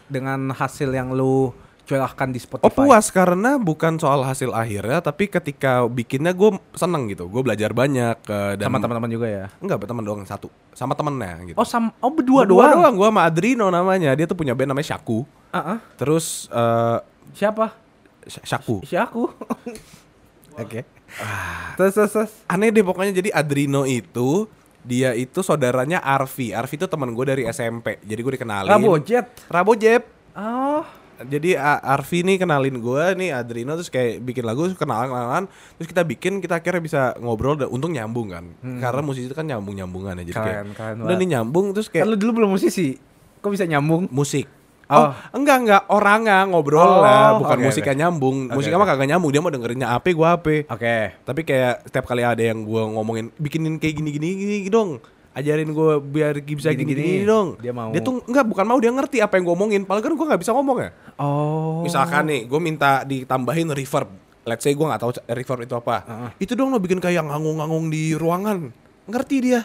[0.06, 1.52] dengan hasil yang lu
[1.88, 2.68] curahkan di Spotify?
[2.68, 7.72] Oh puas karena bukan soal hasil akhirnya tapi ketika bikinnya gue seneng gitu gue belajar
[7.72, 9.46] banyak eh, dan sama teman-teman juga ya.
[9.58, 12.84] enggak teman doang satu sama temennya gitu Oh, sama oh berdua, Berdua doang.
[12.84, 15.78] doang gue sama Adrino namanya dia tuh punya band namanya Shaku Ah, ah.
[15.96, 17.00] terus eh
[17.34, 17.72] Siapa?
[18.22, 19.32] Sh- Shaku Si aku.
[20.60, 20.84] Oke.
[21.76, 22.32] Terus terus terus.
[22.46, 24.44] aneh deh pokoknya jadi Adrino itu
[24.82, 29.26] dia itu saudaranya Arfi Arfi itu teman gue dari SMP jadi gue dikenalin Rabojet.
[29.48, 30.86] Rabojep Oh.
[31.20, 35.44] Jadi A- Arfi nih kenalin gue nih Adrino terus kayak bikin lagu kenalan kenalan
[35.76, 38.46] terus kita bikin kita akhirnya bisa ngobrol dan untung nyambung kan
[38.78, 40.74] karena musisi itu kan nyambung nyambungan ya jadi kayak Hmm.
[40.74, 42.98] Keren, udah nih nyambung terus Kan kayak lu dulu belum musisi.
[43.38, 44.10] Kok bisa nyambung?
[44.10, 44.46] musik
[44.88, 45.04] Oh.
[45.04, 48.02] Oh, enggak enggak orangnya ngobrol Oh, lah, bukan oke, musiknya oke.
[48.02, 48.38] nyambung.
[48.46, 48.84] Oke, musiknya oke.
[48.84, 50.64] mah kagak nyambung, dia mau dengerinnya apa gua apa.
[50.66, 50.98] Oke.
[51.22, 55.04] Tapi kayak setiap kali ada yang gua ngomongin bikinin kayak gini gini gini dong.
[55.36, 56.98] ajarin gue biar bisa Gini-gini.
[56.98, 57.48] gini-gini dong.
[57.60, 57.92] Dia mau.
[57.92, 59.82] Dia tuh enggak bukan mau dia ngerti apa yang gue omongin.
[59.84, 60.90] Padahal kan gue nggak bisa ngomong ya.
[61.18, 61.82] Oh.
[61.82, 64.10] Misalkan nih, gue minta ditambahin reverb.
[64.48, 65.96] Let's say gue nggak tahu reverb itu apa.
[66.06, 66.30] Heeh.
[66.46, 68.70] Itu dong lo bikin kayak nganggung-nganggung di ruangan.
[69.10, 69.62] Ngerti dia.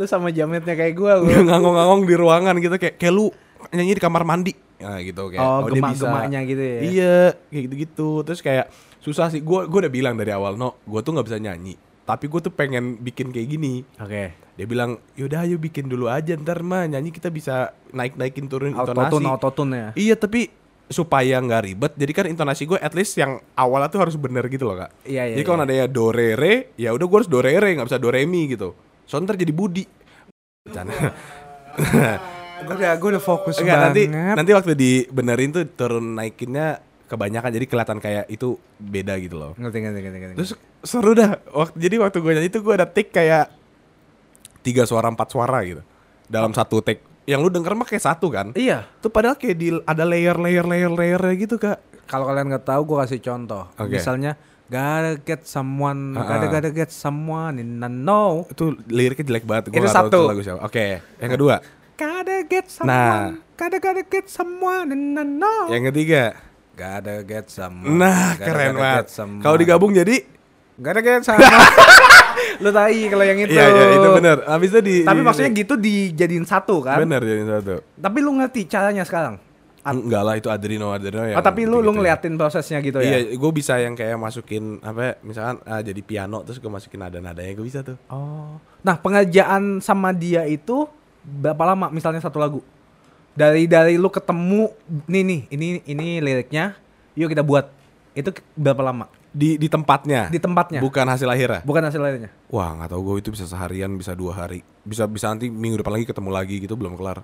[0.00, 1.28] lu sama jametnya kayak gua lu.
[1.28, 3.28] Dia nganggung-nganggung di ruangan gitu kayak kayak lu
[3.68, 4.52] nyanyi di kamar mandi.
[4.78, 5.42] Ya gitu kayak.
[5.42, 6.78] Oh, dia gemak-gemaknya gitu ya?
[6.80, 7.18] Iya,
[7.50, 8.10] kayak gitu-gitu.
[8.24, 8.66] Terus kayak
[9.02, 9.42] susah sih.
[9.42, 11.74] Gue gue udah bilang dari awal, no, gue tuh nggak bisa nyanyi.
[12.08, 13.84] Tapi gue tuh pengen bikin kayak gini.
[14.00, 14.32] Oke.
[14.56, 19.12] Dia bilang, yaudah ayo bikin dulu aja ntar mah nyanyi kita bisa naik-naikin turun intonasi.
[19.12, 19.90] Autotune autotune ya.
[19.92, 20.48] Iya tapi
[20.88, 24.64] supaya nggak ribet, jadi kan intonasi gue at least yang awalnya tuh harus bener gitu
[24.64, 24.90] loh kak.
[25.04, 25.68] Iya, iya, Jadi kalau iya.
[25.68, 28.08] ada ya do re re, ya udah gue harus do re re, nggak bisa do
[28.08, 28.72] re mi gitu.
[29.04, 29.84] Soalnya ntar jadi budi.
[30.64, 30.96] Bercanda.
[32.58, 34.34] Gue udah gue udah fokus Enggak nanti banget.
[34.34, 39.52] nanti waktu dibenerin tuh turun naikinnya kebanyakan jadi kelihatan kayak itu beda gitu loh.
[39.54, 40.36] Ngerti ngerti ngerti ngerti.
[40.42, 40.52] Terus
[40.82, 41.38] seru dah.
[41.50, 43.50] Waktu jadi waktu gue nyanyi tuh gue ada take kayak
[44.60, 45.82] tiga suara empat suara gitu
[46.26, 47.02] dalam satu take.
[47.28, 48.56] Yang lu denger mah kayak satu kan?
[48.56, 48.88] iya.
[49.04, 51.76] Tuh padahal kayak di ada layer layer layer layer gitu kak.
[52.08, 53.68] Kalau kalian nggak tahu gue kasih contoh.
[53.76, 54.00] Oke.
[54.00, 54.32] Misalnya
[54.68, 56.52] Gotta get someone, Ah, gotta ah.
[56.52, 58.44] gotta get someone in the know.
[58.52, 59.72] Itu liriknya jelek banget.
[59.72, 60.20] Gua Itu satu.
[60.28, 60.60] lagu siapa.
[60.60, 61.56] Oke, yang kedua.
[61.96, 63.32] Gotta get someone, Nah.
[63.56, 65.72] gotta gotta get someone in the know.
[65.72, 66.36] Yang ketiga.
[66.76, 67.96] Gotta get someone.
[67.96, 69.40] Nah, gotta keren gotta banget.
[69.40, 70.16] Kalau digabung jadi
[70.78, 71.50] Gotta get someone.
[72.62, 73.50] Lu tai kalau yang itu.
[73.50, 74.36] Iya, iya, itu bener.
[74.46, 77.02] Habis itu di Tapi di- maksudnya gitu dijadiin satu kan?
[77.02, 77.82] Bener jadi satu.
[77.98, 79.42] Tapi lu ngerti caranya sekarang?
[79.88, 81.96] Enggak lah itu Adreno Adreno yang oh, tapi lu lu gitu-gitu ya.
[81.96, 83.08] ngeliatin prosesnya gitu ya?
[83.08, 87.00] Iya, gue bisa yang kayak masukin apa ya, misalkan ah, jadi piano terus gue masukin
[87.00, 87.96] nada-nadanya gue bisa tuh.
[88.12, 88.60] Oh.
[88.84, 90.84] Nah, pengerjaan sama dia itu
[91.24, 92.60] berapa lama misalnya satu lagu?
[93.32, 94.68] Dari dari lu ketemu
[95.08, 96.76] nih nih, ini ini liriknya,
[97.16, 97.70] yuk kita buat.
[98.12, 99.08] Itu berapa lama?
[99.28, 100.32] Di di tempatnya.
[100.32, 100.80] Di tempatnya.
[100.80, 101.60] Bukan hasil akhirnya.
[101.62, 102.30] Bukan hasil liriknya.
[102.48, 106.00] Wah nggak tahu gue itu bisa seharian bisa dua hari bisa bisa nanti minggu depan
[106.00, 107.20] lagi ketemu lagi gitu belum kelar.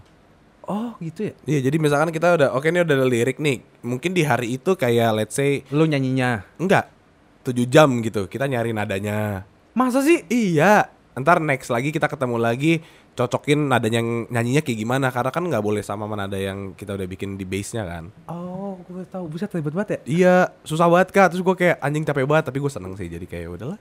[0.64, 1.32] Oh, gitu ya.
[1.44, 4.76] Iya jadi misalkan kita udah oke ini udah ada lirik nih mungkin di hari itu
[4.76, 6.44] kayak let's say Lu nyanyinya.
[6.56, 6.88] enggak
[7.44, 9.44] 7 jam gitu kita nyari nadanya.
[9.76, 10.24] Masa sih?
[10.32, 12.82] Iya ntar next lagi kita ketemu lagi
[13.14, 16.92] cocokin nadanya yang nyanyinya kayak gimana karena kan nggak boleh sama sama nada yang kita
[16.92, 18.10] udah bikin di base nya kan.
[18.26, 19.30] Oh, gue tahu.
[19.30, 19.98] Buset ribet banget ya.
[20.04, 23.22] Iya susah banget kak terus gue kayak anjing capek banget tapi gue seneng sih jadi
[23.22, 23.78] kayak udahlah.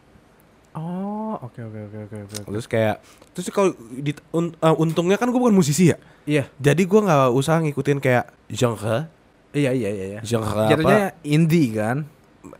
[0.73, 2.37] Oh, oke oke oke oke oke.
[2.49, 2.95] Terus kayak
[3.33, 5.97] terus kalau di- un- eh, untungnya kan gue bukan musisi ya.
[6.25, 6.49] Iya.
[6.57, 9.05] Jadi gue nggak usah ngikutin kayak genre,
[9.53, 10.19] Iya iya iya iya.
[10.25, 11.21] genre Jatuhnya apa?
[11.21, 12.09] indie kan?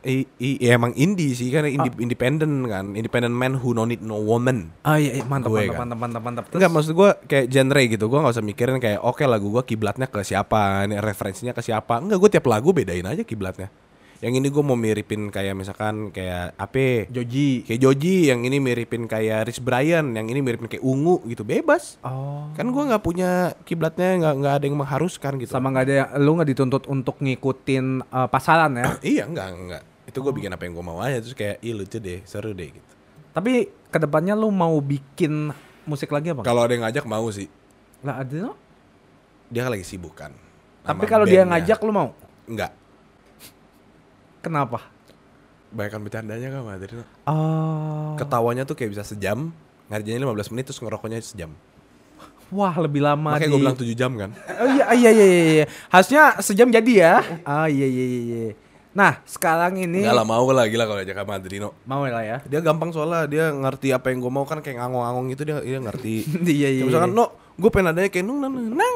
[0.02, 4.00] I, i- ya emang indie sih kan indie, independent kan, independent man who no need
[4.00, 4.72] no woman.
[4.82, 5.24] Ah iya, iya.
[5.28, 5.80] mantap, Gue mantap, kan.
[5.84, 9.24] mantap mantap mantap Enggak maksud gue kayak genre gitu, gue nggak usah mikirin kayak oke
[9.24, 12.00] lagu gue kiblatnya ke siapa, ini referensinya ke siapa.
[12.00, 13.68] Enggak gue tiap lagu bedain aja kiblatnya.
[14.24, 17.11] Yang ini gue mau miripin kayak misalkan kayak apa?
[17.11, 17.67] Joji.
[17.67, 21.99] Kayak Joji, yang ini miripin kayak Rich Brian, yang ini miripin kayak Ungu gitu, bebas.
[21.99, 22.47] Oh.
[22.55, 25.51] Kan gue nggak punya kiblatnya, nggak nggak ada yang mengharuskan gitu.
[25.51, 28.95] Sama nggak ada yang- lu nggak dituntut untuk ngikutin eh, pasaran ya.
[29.19, 29.84] Iya enggak enggak.
[30.07, 32.71] Itu gue bikin apa yang gue mau aja terus kayak ih lucu deh, seru deh
[32.71, 32.91] gitu.
[33.36, 35.51] Tapi ke depannya lu mau bikin
[35.84, 36.39] musik lagi apa?
[36.39, 36.47] nggak?
[36.47, 37.51] Kalau ada yang ngajak mau sih.
[37.99, 38.55] Lah ada?
[39.51, 40.32] Dia kan lagi sibuk kan.
[40.88, 42.15] Tapi kalau dia ngajak lu mau?
[42.47, 42.83] enggak.
[44.44, 44.84] Kenapa?
[45.72, 47.04] Bayangkan bercandanya kan Mbak Adrino.
[47.26, 48.14] Oh.
[48.20, 49.56] Ketawanya tuh kayak bisa sejam,
[49.88, 51.56] ngerjainnya 15 menit terus ngerokoknya sejam.
[52.54, 53.54] Wah lebih lama Makanya di...
[53.56, 54.30] gue bilang 7 jam kan.
[54.62, 55.44] Oh iya iya iya iya.
[55.64, 55.66] iya.
[55.89, 57.16] Harusnya sejam jadi ya.
[57.48, 58.22] Ah iya iya iya.
[58.22, 58.54] iya.
[58.94, 61.74] Nah sekarang ini Enggak lah mau lah gila kalau ajak sama Adrino.
[61.89, 62.38] mau lah ya.
[62.46, 65.80] Dia gampang soalnya dia ngerti apa yang gue mau kan kayak ngangong-ngangong gitu dia dia
[65.82, 66.16] ngerti.
[66.46, 66.82] iya iya.
[66.86, 67.18] Kayak misalkan iya.
[67.18, 67.26] no,
[67.58, 68.96] gue pengen nadanya kayak nung nang nang.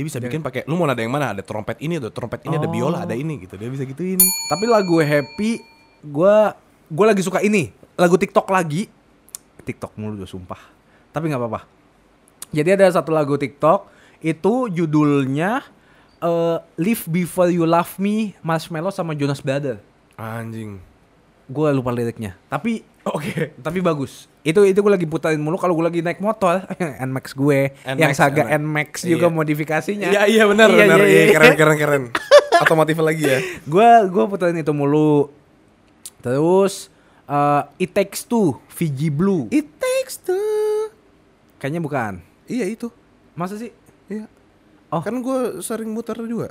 [0.00, 1.36] Dia bisa bikin pakai lu mau nada yang mana?
[1.36, 2.72] Ada trompet ini, ada trompet ini, ada Oh.
[2.72, 3.60] biola, ada ini gitu.
[3.60, 4.16] Dia bisa gituin.
[4.48, 5.60] Tapi lagu Happy
[6.00, 6.56] gua
[6.88, 7.68] gua lagi suka ini.
[8.00, 8.88] Lagu TikTok lagi.
[9.60, 10.56] TikTok mulu udah sumpah.
[11.12, 11.68] Tapi nggak apa-apa.
[12.48, 13.92] Jadi ada satu lagu TikTok
[14.24, 15.60] itu judulnya
[16.16, 19.84] eh, Live Before You Love Me Marshmello sama Jonas Brother.
[20.16, 20.80] Anjing.
[21.50, 22.38] Gue lupa liriknya.
[22.46, 23.50] Tapi Oke.
[23.58, 24.30] tapi bagus.
[24.40, 26.62] Itu itu gue lagi putarin mulu kalau gue lagi naik motor
[27.02, 28.60] Nmax gue yang Nmax, saga Nmax.
[28.60, 29.34] Nmax juga Iya.
[29.34, 30.08] modifikasinya.
[30.08, 30.98] Iya iya benar Iya, benar.
[30.98, 31.32] iya, Iya iya.
[31.34, 32.02] keren keren keren.
[32.60, 33.38] Otomotif lagi ya.
[33.64, 35.32] gue gue puterin itu mulu
[36.18, 36.92] terus
[37.24, 40.92] eh, It Takes Two Fiji Blue It takes two.
[41.56, 42.92] kayaknya bukan Iya itu.
[43.32, 43.72] masa sih
[44.06, 44.28] Iya.
[44.90, 45.00] Oh.
[45.00, 46.50] Kan gue sering muter juga.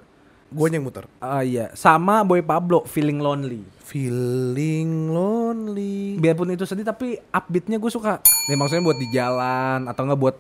[0.49, 1.05] Gue yang muter.
[1.17, 6.17] Ah iya sama Boy Pablo Feeling Lonely Feeling lonely.
[6.17, 10.35] biarpun itu sedih tapi upbeatnya gue suka nih maksudnya buat di jalan atau enggak buat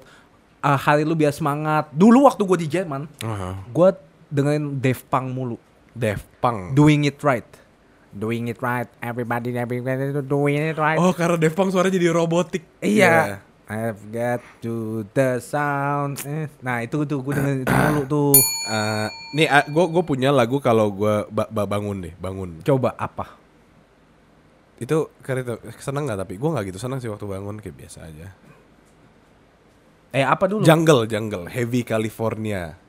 [0.61, 3.65] ah, hari lu biar semangat dulu waktu gue di Jerman Aha.
[3.65, 3.89] gue
[4.29, 5.57] dengerin Dave Punk mulu
[5.89, 6.77] Def Punk.
[6.77, 7.49] Doing It Right
[8.09, 12.61] Doing It Right Everybody everybody doing it right Oh karena Def Punk suaranya jadi robotik.
[12.85, 13.41] Iya.
[13.69, 14.73] I've got to
[15.11, 16.17] the sound.
[16.23, 18.33] Eh, Nah itu tuh gue dengerin itu mulu tuh.
[18.65, 23.37] Eh, nih gue gue punya lagu kalau gue ba- ba- bangun deh bangun Coba apa?
[24.79, 27.99] itu keren tuh seneng nggak tapi gue nggak gitu seneng sih waktu bangun kayak biasa
[28.01, 28.31] aja
[30.09, 30.63] Eh apa dulu?
[30.63, 32.79] jungle jungle heavy California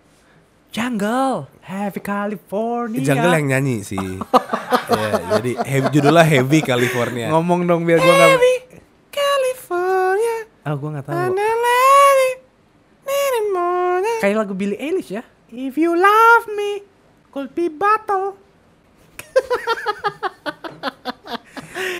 [0.70, 3.02] Jungle, Heavy California.
[3.02, 3.98] jungle yang nyanyi sih
[4.88, 8.30] ya, jadi heavy, judulnya heavy California ngomong dong biar gue nggak.
[10.60, 11.16] California Ah gue nggak tahu.
[14.20, 15.24] Kayak lagu Billie Eilish ya.
[15.48, 16.84] If you love me,
[17.30, 18.36] could be battle.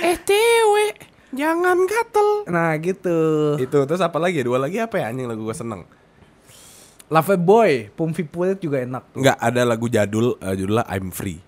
[0.01, 0.87] eh tewe
[1.31, 3.19] jangan gatel Nah gitu.
[3.57, 4.45] itu terus apa lagi ya?
[4.45, 5.87] dua lagi apa ya anjing lagu gue seneng
[7.07, 9.15] Love Boy, Pumpi Pulit juga enak.
[9.15, 11.39] nggak ada lagu jadul eh, judulnya I'm Free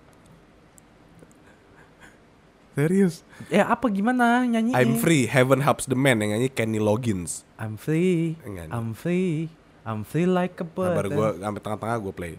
[2.73, 3.21] serius
[3.53, 4.73] Ya apa gimana nyanyi?
[4.73, 8.35] I'm Free Heaven Helps the Man yang nyanyi Kenny Loggins I'm free.
[8.43, 9.47] I'm free.
[9.87, 10.95] I'm free like a bird.
[10.95, 12.33] Sabar gue sampai tengah-tengah gue play.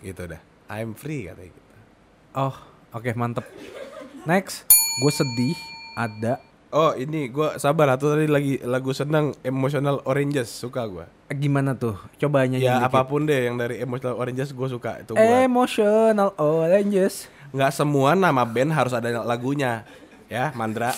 [0.00, 0.40] Gitu dah.
[0.72, 1.76] I'm free katanya gitu.
[2.32, 2.56] Oh,
[2.96, 3.44] oke mantep.
[4.24, 4.64] Next,
[5.00, 5.56] gue sedih
[5.96, 6.40] ada
[6.70, 11.02] Oh ini gue sabar atau tadi lagi lagu senang Emotional Oranges suka gue.
[11.32, 11.98] gimana tuh?
[12.16, 12.86] Coba nyanyi Ya dikit.
[12.88, 15.22] apa pun deh yang dari Emotional Oranges gue suka itu gue.
[15.42, 17.26] Emotional oranges.
[17.50, 19.82] Nggak semua nama band harus ada lagunya.
[20.26, 20.94] Ya Mandra.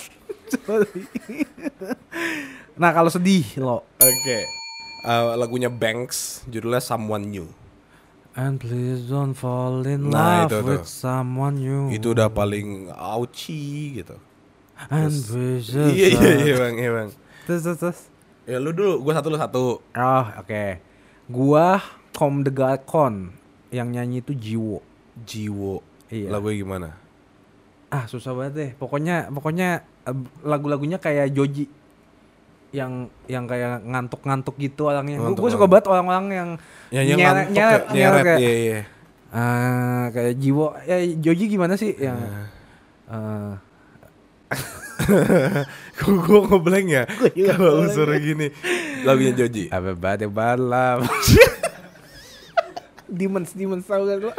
[2.75, 3.85] Nah kalau sedih lo.
[3.97, 4.39] Oke.
[5.03, 7.49] Eh, lagunya Banks judulnya Someone New.
[8.33, 10.69] And please don't fall in Nah, love itu tuh.
[10.71, 11.93] with someone new.
[11.93, 14.17] Itu udah paling ouchie gitu.
[14.89, 17.09] Please Iya iya iya bang iya bang.
[17.45, 17.99] Terus terus terus.
[18.43, 19.65] Ya lu dulu, gue satu lu satu.
[19.83, 20.65] Oh oke.
[21.27, 21.79] Gua
[22.13, 23.33] Kom the Galcon
[23.71, 24.79] yang nyanyi itu Jiwo.
[25.23, 25.81] Jiwo.
[26.07, 26.29] Iya.
[26.29, 26.89] Lagunya gimana?
[27.89, 28.71] Ah susah banget deh.
[28.77, 29.69] Pokoknya pokoknya
[30.05, 31.69] eh, lagu-lagunya kayak Joji
[32.73, 35.21] yang yang kayak ngantuk-ngantuk gitu orangnya.
[35.21, 35.57] Gue Ngantuk-ngantuk.
[35.57, 36.49] suka banget orang-orang yang
[36.89, 38.81] Ya, nyeret ngantuk nyeret, nyeret kayak iya, iya.
[39.33, 40.67] ah, kayak Jiwo.
[40.85, 42.19] Ya Joji gimana sih yang
[43.09, 43.72] eh, Kok
[46.03, 47.05] gue ngeblank ya?
[47.55, 48.55] Kalau lu suruh gini
[49.03, 51.07] Lagunya Joji Everybody bad love.
[53.13, 54.33] demons, demons tau gak lo?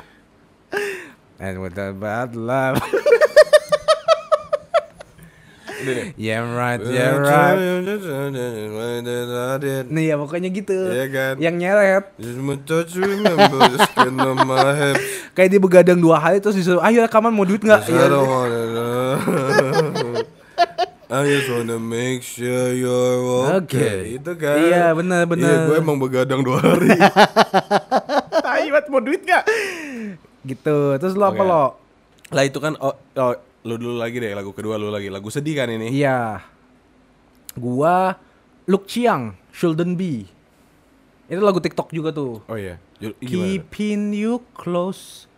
[1.38, 2.82] And with the bad love.
[6.16, 7.60] Yeah right, yeah right.
[9.92, 10.72] Nih ya pokoknya gitu.
[10.72, 11.34] Iya kan?
[11.44, 12.06] Yang nyeret.
[15.36, 17.84] Kayak dia begadang dua hari terus disuruh, ayo rekaman mau duit nggak?
[17.92, 18.08] Iya.
[21.14, 23.70] I just wanna make sure you're Oke.
[23.70, 24.18] okay.
[24.18, 24.58] Itu kan.
[24.58, 25.46] Iya, bener, bener.
[25.46, 26.90] Iya, gue emang begadang dua hari.
[28.50, 29.46] Tai banget mau duit gak?
[30.42, 30.78] Gitu.
[30.98, 31.52] Terus lo apa Oke.
[31.54, 31.66] lo?
[32.34, 35.54] Lah itu kan oh, oh lu dulu lagi deh lagu kedua lu lagi lagu sedih
[35.54, 35.94] kan ini.
[35.94, 36.42] Iya.
[37.62, 38.18] Gua
[38.66, 40.26] Luke Chiang, Shouldn't Be.
[41.30, 42.42] Itu lagu TikTok juga tuh.
[42.50, 42.82] Oh iya.
[42.98, 43.22] Gimana?
[43.22, 45.30] Keeping you close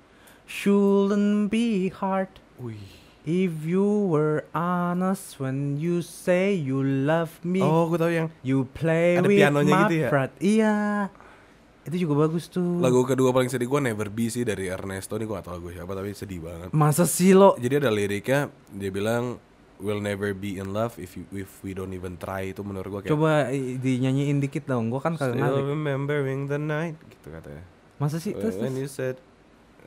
[0.47, 2.32] shouldn't be hard.
[2.63, 3.05] Wih.
[3.26, 8.69] If you were honest when you say you love me, Oh, gue tahu yang you
[8.69, 10.09] play Ada with pianonya my gitu ya?
[10.13, 10.34] pride.
[10.38, 10.76] Iya.
[11.86, 12.78] Itu juga bagus tuh.
[12.78, 15.69] lagu kedua paling sedih gue Never Be sih dari Ernesto ini gue gak tau lagu
[15.69, 16.69] siapa tapi sedih banget.
[16.69, 17.57] Masa sih lo?
[17.57, 19.41] Jadi ada liriknya dia bilang
[19.76, 23.01] We'll never be in love if you, if we don't even try itu menurut gue
[23.03, 24.88] kayak Coba dinyanyiin dikit dong.
[24.88, 27.59] Gua kan kagak Still remembering the night gitu katanya.
[27.99, 28.32] Masa sih?
[28.32, 28.80] Terus, When terus.
[28.80, 29.19] you said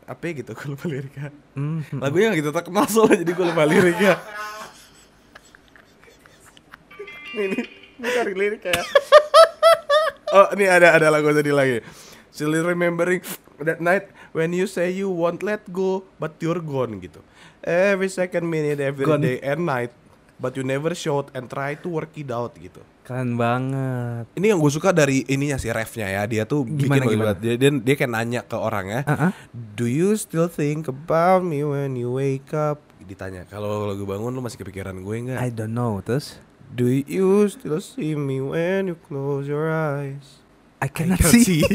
[0.08, 1.28] apa ya gitu gue lupa liriknya.
[1.52, 1.84] Hmm.
[2.00, 4.14] Lagunya gak gitu terkenal soalnya jadi gue lupa liriknya.
[7.44, 7.60] ini
[8.00, 8.80] gue cari liriknya.
[10.36, 11.84] oh ini ada ada lagu tadi lagi.
[12.32, 13.20] Still remembering
[13.60, 17.20] that night when you say you won't let go but you're gone gitu.
[17.60, 19.20] Every second minute every Gone.
[19.20, 19.92] day and night
[20.40, 22.80] but you never showed and try to work it out gitu.
[23.08, 24.28] Keren banget.
[24.36, 27.32] Ini yang gue suka dari ininya sih refnya ya dia tuh Gimana, bikin gimana?
[27.32, 29.32] Dia, dia dia kayak nanya ke orangnya, Uh-uh.
[29.56, 32.84] Do you still think about me when you wake up?
[33.00, 35.40] Ditanya, kalau lagu bangun lu masih kepikiran gue nggak?
[35.40, 36.04] I don't know.
[36.04, 36.36] Terus?
[36.68, 40.44] Do you still see me when you close your eyes?
[40.84, 41.64] I cannot Can't see.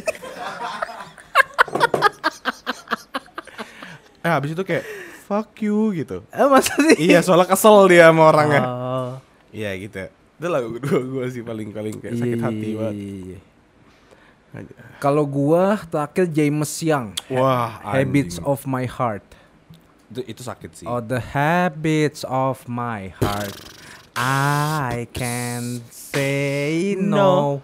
[4.24, 4.86] eh habis itu kayak
[5.26, 6.22] fuck you gitu.
[6.30, 7.10] Eh, masa sih?
[7.10, 8.62] iya soalnya kesel dia sama orangnya.
[8.62, 9.12] Oh.
[9.50, 10.14] Iya gitu.
[10.44, 12.94] Itu lagu kedua gue sih paling paling kayak sakit Iya, hati banget.
[12.94, 13.40] iya, iya.
[15.00, 18.46] Kalau gua terakhir James Young, Wah, Habits anjing.
[18.46, 19.24] of My Heart.
[20.12, 20.86] itu, itu sakit sih.
[20.86, 23.56] Oh, the habits of my heart.
[24.14, 27.64] I can't say no.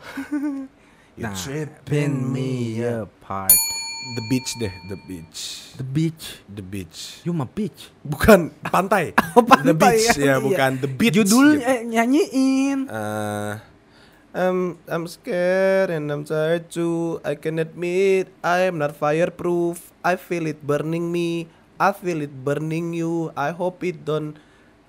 [1.13, 3.53] You're Nah, tripping pin me apart.
[3.99, 5.75] The beach deh, the beach.
[5.75, 6.41] The beach.
[6.47, 7.19] The beach.
[7.27, 7.91] You my bitch.
[8.01, 9.11] Bukan pantai.
[9.37, 10.41] Oh, pantai The beach ya, ya, iya.
[10.41, 11.13] bukan the beach.
[11.13, 11.67] Judul gitu.
[11.67, 12.87] eh, nyanyiin.
[12.89, 13.59] Uh,
[14.33, 17.19] I'm I'm scared and I'm tired too.
[17.27, 19.91] I can admit I am not fireproof.
[20.01, 21.49] I feel it burning me.
[21.77, 23.29] I feel it burning you.
[23.35, 24.37] I hope it don't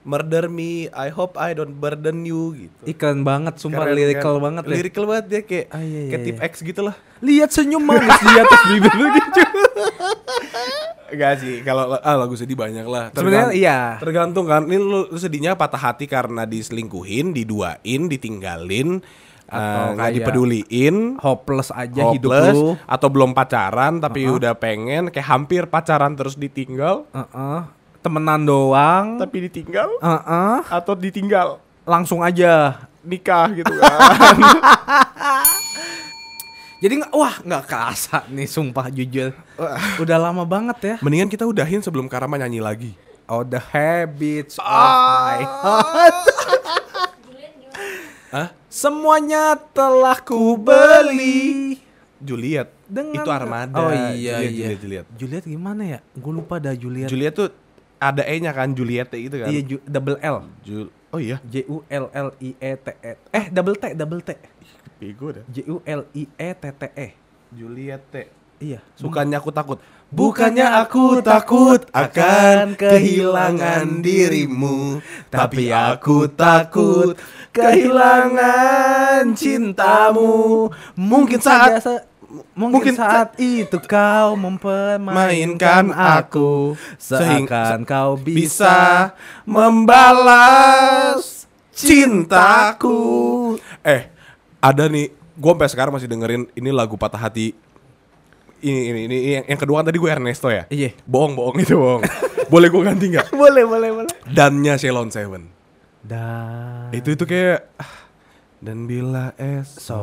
[0.02, 0.88] murder me.
[0.90, 2.82] I hope I don't burden you gitu.
[2.96, 4.42] Ikan banget, sumpah Keren lyrical kan?
[4.48, 4.62] banget.
[4.66, 6.48] Lyrical banget dia kayak Ah, iya, iya, kayak tip iya.
[6.48, 6.94] X gitu lah.
[7.20, 9.40] Lihat senyum manis di atas bibir lu gitu.
[11.10, 13.10] Enggak sih, kalau ah, lagu sedih banyak lah.
[13.10, 13.78] Sebenarnya iya.
[13.98, 14.62] Tergantung kan.
[14.64, 19.02] Ini lu, lu sedihnya patah hati karena diselingkuhin, diduain, ditinggalin,
[19.50, 22.78] Atau eh, nggak kayak dipeduliin, Hopeless aja hidup hopeless, lu.
[22.86, 27.60] atau belum pacaran tapi udah pengen kayak hampir pacaran terus ditinggal, Heeh.
[28.00, 29.20] Temenan doang.
[29.20, 30.58] tapi ditinggal Heeh.
[30.66, 32.80] atau ditinggal Langsung aja.
[33.00, 33.98] nikah gitu kan.
[36.80, 39.36] Jadi nggak wah nggak kerasa nih sumpah jujur.
[39.96, 40.94] Udah lama banget ya.
[41.00, 42.92] Mendingan kita udahin sebelum Karama nyanyi lagi.
[43.24, 45.36] Oh the habits of Ah.
[45.36, 46.16] my heart.
[48.32, 48.48] Hah?
[48.66, 51.76] Semuanya telah ku beli.
[52.16, 52.68] Juliet.
[52.84, 53.76] Dengan itu Armada.
[53.76, 54.66] Oh iya Juliet, iya.
[54.68, 55.06] Juliet, Juliet.
[55.16, 55.98] Juliet gimana ya?
[56.12, 57.08] Gue lupa dah Juliet.
[57.08, 57.48] Juliet tuh
[58.00, 59.52] ada E-nya kan, Juliet gitu kan.
[59.52, 60.48] Iya double L.
[60.64, 60.88] Jul.
[61.12, 61.36] Oh iya.
[61.44, 63.12] J U L L I E T E.
[63.30, 64.30] Eh double T double T.
[64.96, 65.44] Bego dah.
[65.52, 67.08] J U L I E T T E.
[67.52, 68.14] Juliet T.
[68.60, 68.80] Iya.
[69.00, 69.78] Bukannya aku takut.
[70.10, 74.98] Bukannya aku takut akan kehilangan dirimu,
[75.30, 77.14] tapi aku takut
[77.54, 80.66] kehilangan cintamu.
[80.98, 81.78] Mungkin saat
[82.54, 89.10] mungkin mungkin saat itu kau mempermainkan aku seakan kau bisa
[89.42, 91.40] membalas
[91.74, 92.98] cintaku.
[93.82, 94.06] Eh,
[94.62, 97.56] ada nih, gue sampai sekarang masih dengerin ini lagu patah hati.
[98.60, 100.68] Ini ini ini yang, yang kedua kan tadi gue Ernesto ya.
[100.68, 100.92] Iya.
[101.08, 102.04] Bohong bohong itu bohong.
[102.52, 103.32] Boleh gue ganti nggak?
[103.40, 104.12] boleh boleh boleh.
[104.28, 105.48] Dannya Ceylon Seven.
[106.00, 108.08] Dan Itu itu kayak ah,
[108.60, 110.00] dan bila esok so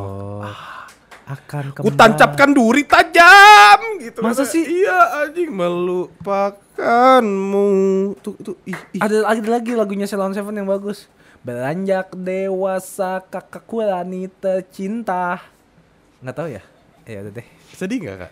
[1.27, 1.99] akan ku kembali.
[1.99, 4.23] tancapkan duri tajam gitu.
[4.23, 4.63] Masa Kata, sih?
[4.63, 7.67] Iya anjing melupakanmu.
[8.23, 9.01] Tuh tuh ih, ih.
[9.03, 11.11] Ada ada lagi lagunya Ceylon Seven yang bagus.
[11.43, 15.39] Beranjak dewasa kakakku Rani tercinta.
[16.19, 16.61] Nggak tahu ya?
[17.03, 17.47] Ya udah deh.
[17.71, 18.31] Sedih gak kak?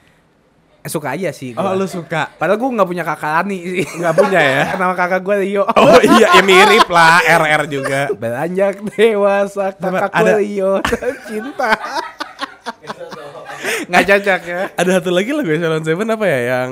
[0.81, 1.53] Eh, suka aja sih.
[1.53, 1.75] Oh gua.
[1.75, 2.31] lu suka?
[2.35, 3.87] Padahal gue nggak punya kakak Rani sih.
[3.99, 4.63] Nggak punya ya?
[4.79, 5.63] Nama kakak gue Rio.
[5.75, 8.07] Oh iya ya mirip lah RR juga.
[8.13, 11.75] Beranjak dewasa kakakku ada- Rio tercinta.
[13.89, 14.61] Nggak cocok ya.
[14.73, 16.71] Ada satu lagi lagu Ceylon Seven apa ya yang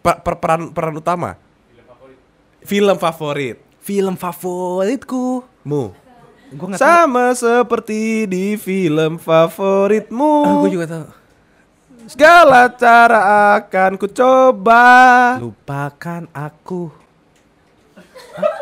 [0.00, 1.36] per- per- peran peran utama?
[2.64, 3.60] Film favorit.
[3.84, 5.44] Film favoritku.
[5.64, 5.92] Mu.
[6.54, 6.80] Nggak tahu.
[6.80, 10.32] Sama seperti di film favoritmu.
[10.44, 11.06] Ah, gue juga tahu.
[12.04, 13.20] Segala cara
[13.56, 14.84] akan ku coba.
[15.40, 16.92] Lupakan aku.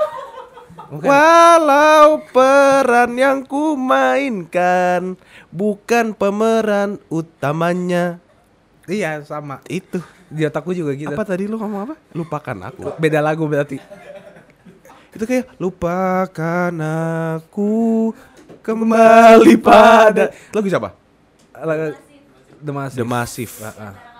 [0.93, 1.09] Bukan.
[1.09, 5.16] Walau peran yang ku mainkan
[5.49, 8.20] bukan pemeran utamanya.
[8.84, 9.64] Iya sama.
[9.72, 10.05] Itu.
[10.28, 11.16] Di otakku juga gitu.
[11.16, 11.95] Apa tadi lu ngomong apa?
[12.12, 12.93] Lupakan aku.
[13.01, 13.80] Beda lagu berarti.
[15.16, 16.72] Itu kayak lupakan
[17.40, 18.12] aku
[18.61, 20.93] kembali pada lagu siapa?
[21.57, 21.97] Lagu
[22.61, 23.01] The Massive.
[23.01, 23.55] The Massive.
[23.64, 24.11] Ah, ah.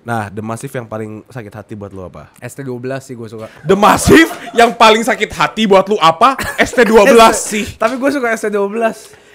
[0.00, 2.32] Nah, The Massive yang paling sakit hati buat lu apa?
[2.38, 3.46] ST12 sih gue suka.
[3.62, 6.38] The Massive yang paling sakit hati buat lu apa?
[6.60, 7.64] ST12 sih.
[7.74, 8.78] Tapi gue suka ST12.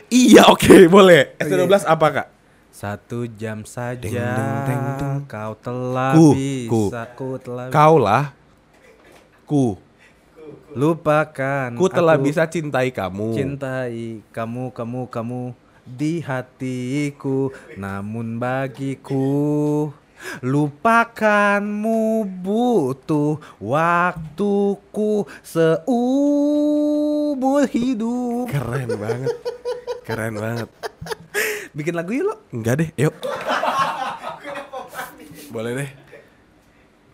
[0.09, 1.37] Iya, oke, boleh.
[1.37, 2.27] ST12 apa, Kak?
[2.69, 5.17] Satu jam saja Deng, deng, deng, deng.
[5.23, 8.33] kau telah Ku, bisa ku telah Kau lah.
[9.45, 9.77] Ku.
[10.73, 13.29] lupakan Ku telah aku bisa cintai kamu.
[13.31, 15.41] cintai kamu kamu kamu
[15.85, 19.93] di hatiku namun bagiku
[20.41, 26.03] lupakanmu butuh waktuku seumur
[27.67, 29.31] hidup Keren banget.
[30.03, 30.69] Keren banget.
[31.73, 33.15] bikin lagu yuk lo Enggak deh, yuk.
[35.49, 35.89] Boleh deh.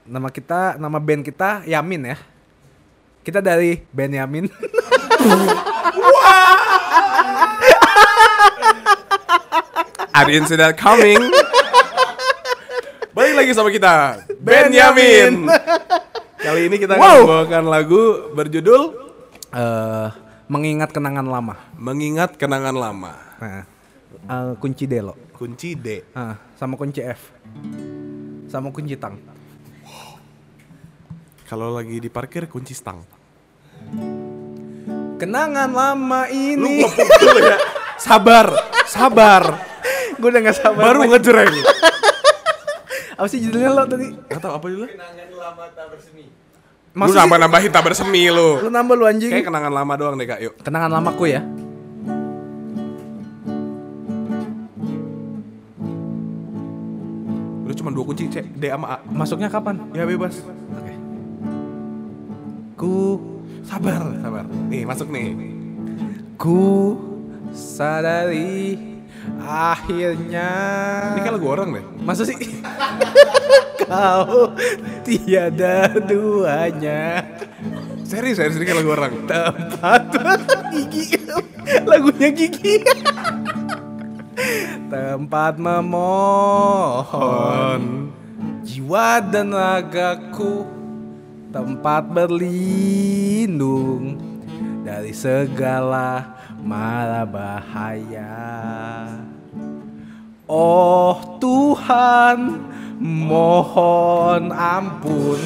[0.09, 2.17] nama kita nama band kita Yamin ya
[3.21, 4.49] kita dari band Yamin
[10.13, 11.31] I didn't see that coming.
[13.19, 15.43] Balik lagi sama kita, Benyamin.
[16.39, 17.19] Kali ini kita akan Wow.
[17.19, 18.01] membawakan lagu
[18.31, 18.95] berjudul
[19.51, 20.07] eh
[20.47, 23.11] mengingat kenangan lama Mengingat Kenangan Lama.
[23.37, 23.67] nah,
[24.23, 25.99] eh, kunci D lo Kunci D.
[26.15, 27.19] Ah, sama kunci F
[28.47, 29.19] sama kunci tang
[31.43, 33.03] Kalau lagi di parkir kunci stang.
[35.19, 37.57] kenangan lama Lu ini dulu ya.
[37.99, 38.47] Sabar,
[38.87, 39.43] sabar.
[40.15, 41.51] gue udah gak sabar Baru ngejreng.
[43.19, 44.07] Apa sih judulnya lo tadi?
[44.31, 44.87] Gak tau apa dulu?
[44.87, 44.95] Lu
[46.95, 48.63] Maksud sih- nambah nambahin tak bersemi lu.
[48.63, 49.27] Lu nambah lu anjing.
[49.29, 50.39] Kayak kenangan lama doang deh kak.
[50.39, 50.53] Yuk.
[50.63, 51.43] Kenangan lamaku ya.
[57.61, 58.97] Udah cuma dua kunci C, D sama A.
[59.05, 59.77] Masuknya kapan?
[59.93, 60.41] Ya bebas.
[60.73, 60.93] Oke.
[62.75, 62.93] Ku
[63.61, 64.45] Sabar, sabar.
[64.65, 65.35] Nih masuk nih.
[66.39, 66.95] ku
[67.51, 68.79] sadari
[69.37, 70.49] akhirnya
[71.17, 71.83] Ini kan lagu orang deh.
[72.01, 72.35] Masa sih?
[73.89, 74.53] Kau
[75.01, 77.25] tiada duanya
[78.05, 79.11] Serius, serius ini kan lagu orang.
[79.29, 80.01] tempat
[80.73, 81.17] gigi
[81.85, 82.81] lagunya gigi
[84.89, 87.29] tempat memohon
[88.65, 90.65] jiwa dan ragaku
[91.53, 94.17] tempat berlindung
[94.85, 98.35] dari segala mara bahaya
[100.45, 102.37] oh Tuhan
[102.99, 105.39] mohon ampun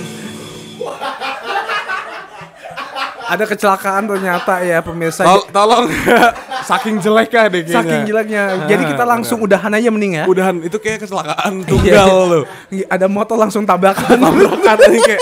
[3.23, 5.85] ada kecelakaan ternyata ya pemirsa Tol tolong
[6.69, 7.75] saking jelek kan deh kayaknya.
[7.75, 8.43] Saking jeleknya.
[8.67, 10.25] Jadi kita langsung udahan aja mending ya.
[10.27, 11.67] Udahan itu kayak kecelakaan Iya.
[11.67, 12.43] tunggal loh.
[12.87, 14.15] Ada motor langsung tabrakan.
[14.15, 15.21] Tabrakan ini kayak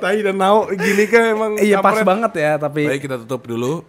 [0.00, 3.80] Tai dan Nao gini kan emang Iya pas banget ya tapi Baik kita tutup dulu.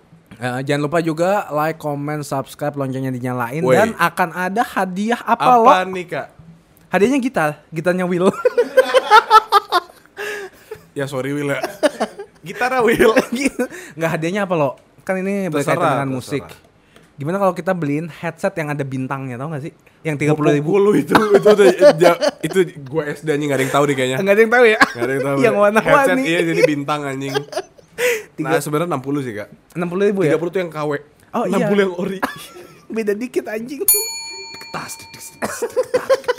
[0.42, 3.78] Eh, jangan lupa juga like, comment, subscribe, loncengnya dinyalain Woi.
[3.78, 5.70] dan akan ada hadiah apa, lo?
[5.70, 6.28] Apa nih kak?
[6.90, 8.28] Hadiahnya gitar, gitarnya Will.
[10.92, 11.60] Ya sorry Will ya.
[12.44, 13.16] Gitar ya, Will.
[13.98, 14.70] Nggak hadiahnya apa lo?
[15.02, 16.44] Kan ini berkaitan Terserah, dengan musik.
[16.44, 16.70] terserah.
[17.16, 19.74] Gimana kalau kita beliin headset yang ada bintangnya tau gak sih?
[20.02, 20.76] Yang tiga puluh ribu.
[20.76, 24.18] Lu itu itu itu, ja- itu gue SD anjing gak ada yang tahu deh kayaknya.
[24.20, 24.80] Nggak ada yang tahu ya?
[24.82, 25.38] Gak ada yang tahu.
[25.46, 26.22] yang Headset warna-warni.
[26.26, 27.34] iya jadi bintang anjing.
[28.42, 29.50] Nah sebenarnya 60 sih kak.
[29.78, 30.36] Enam puluh ribu ya?
[30.36, 30.92] 30 tuh yang KW.
[31.32, 31.66] Oh, 60 iya.
[31.86, 32.20] yang ori.
[32.96, 33.86] Beda dikit anjing.
[34.72, 35.74] Tas, dis, dis, dis,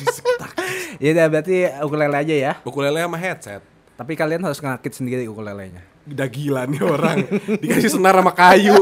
[0.00, 0.52] dis, dis.
[1.00, 2.52] Ya udah berarti ukulele aja ya.
[2.64, 3.62] Ukulele sama headset.
[3.96, 5.84] Tapi kalian harus ngakit sendiri ukulelenya.
[6.02, 7.22] Udah gila nih orang
[7.62, 8.74] Dikasih senar sama kayu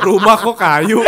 [0.00, 1.04] Rumah kok kayu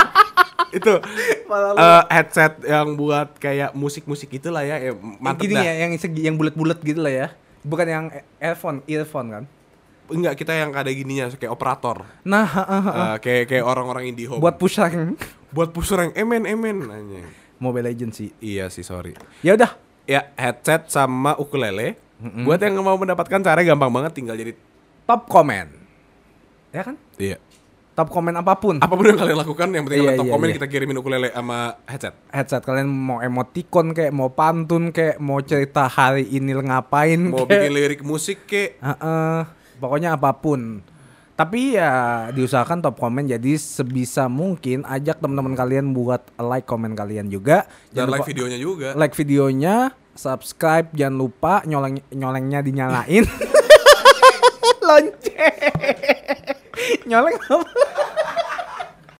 [0.80, 5.72] Itu eh, Headset yang buat kayak musik-musik itulah ya, ya Yang Mantep gini dah ya,
[5.84, 7.28] yang segi, yang bulat-bulat gitu lah ya.
[7.60, 8.04] Bukan yang
[8.40, 9.44] earphone, earphone kan.
[10.08, 12.92] Enggak kita yang ada gininya Kayak operator Nah, ha, ha, ha.
[12.92, 17.26] Eh, Kayak kayak orang-orang indie home buat push rank Buat pusreng Emen emen anjing.
[17.56, 18.30] Mobile Legends sih.
[18.36, 19.72] Iya sih sorry Ya udah,
[20.04, 24.52] Ya headset sama ukulele Buat yang mau mendapatkan cara gampang banget Tinggal jadi
[25.02, 25.68] top comment.
[26.68, 26.96] Ya kan?
[27.16, 27.38] Iya
[27.92, 28.76] Top comment apa pun.
[28.76, 30.54] Apa pun yang kalian lakukan Yang penting Iya, kalian top iya, komen iya.
[30.54, 35.88] Kita kirimin ukulele sama headset Headset kalian mau emoticon kayak mau pantun kayak mau cerita
[35.88, 37.48] hari ini ngapain Mau kayak.
[37.48, 39.38] bikin lirik musik kek Heeh,
[39.76, 40.80] pokoknya apa pun.
[41.36, 41.92] Tapi ya
[42.32, 47.68] diusahakan top komen jadi sebisa mungkin ajak teman-teman kalian buat like komen kalian juga.
[47.92, 49.76] Dan Jangan like lupa- videonya juga like videonya,
[50.16, 53.24] subscribe, jangan lupa nyoleng nyolengnya dinyalain.
[54.86, 55.54] Lonceng.
[57.04, 57.68] Nyoleng apa?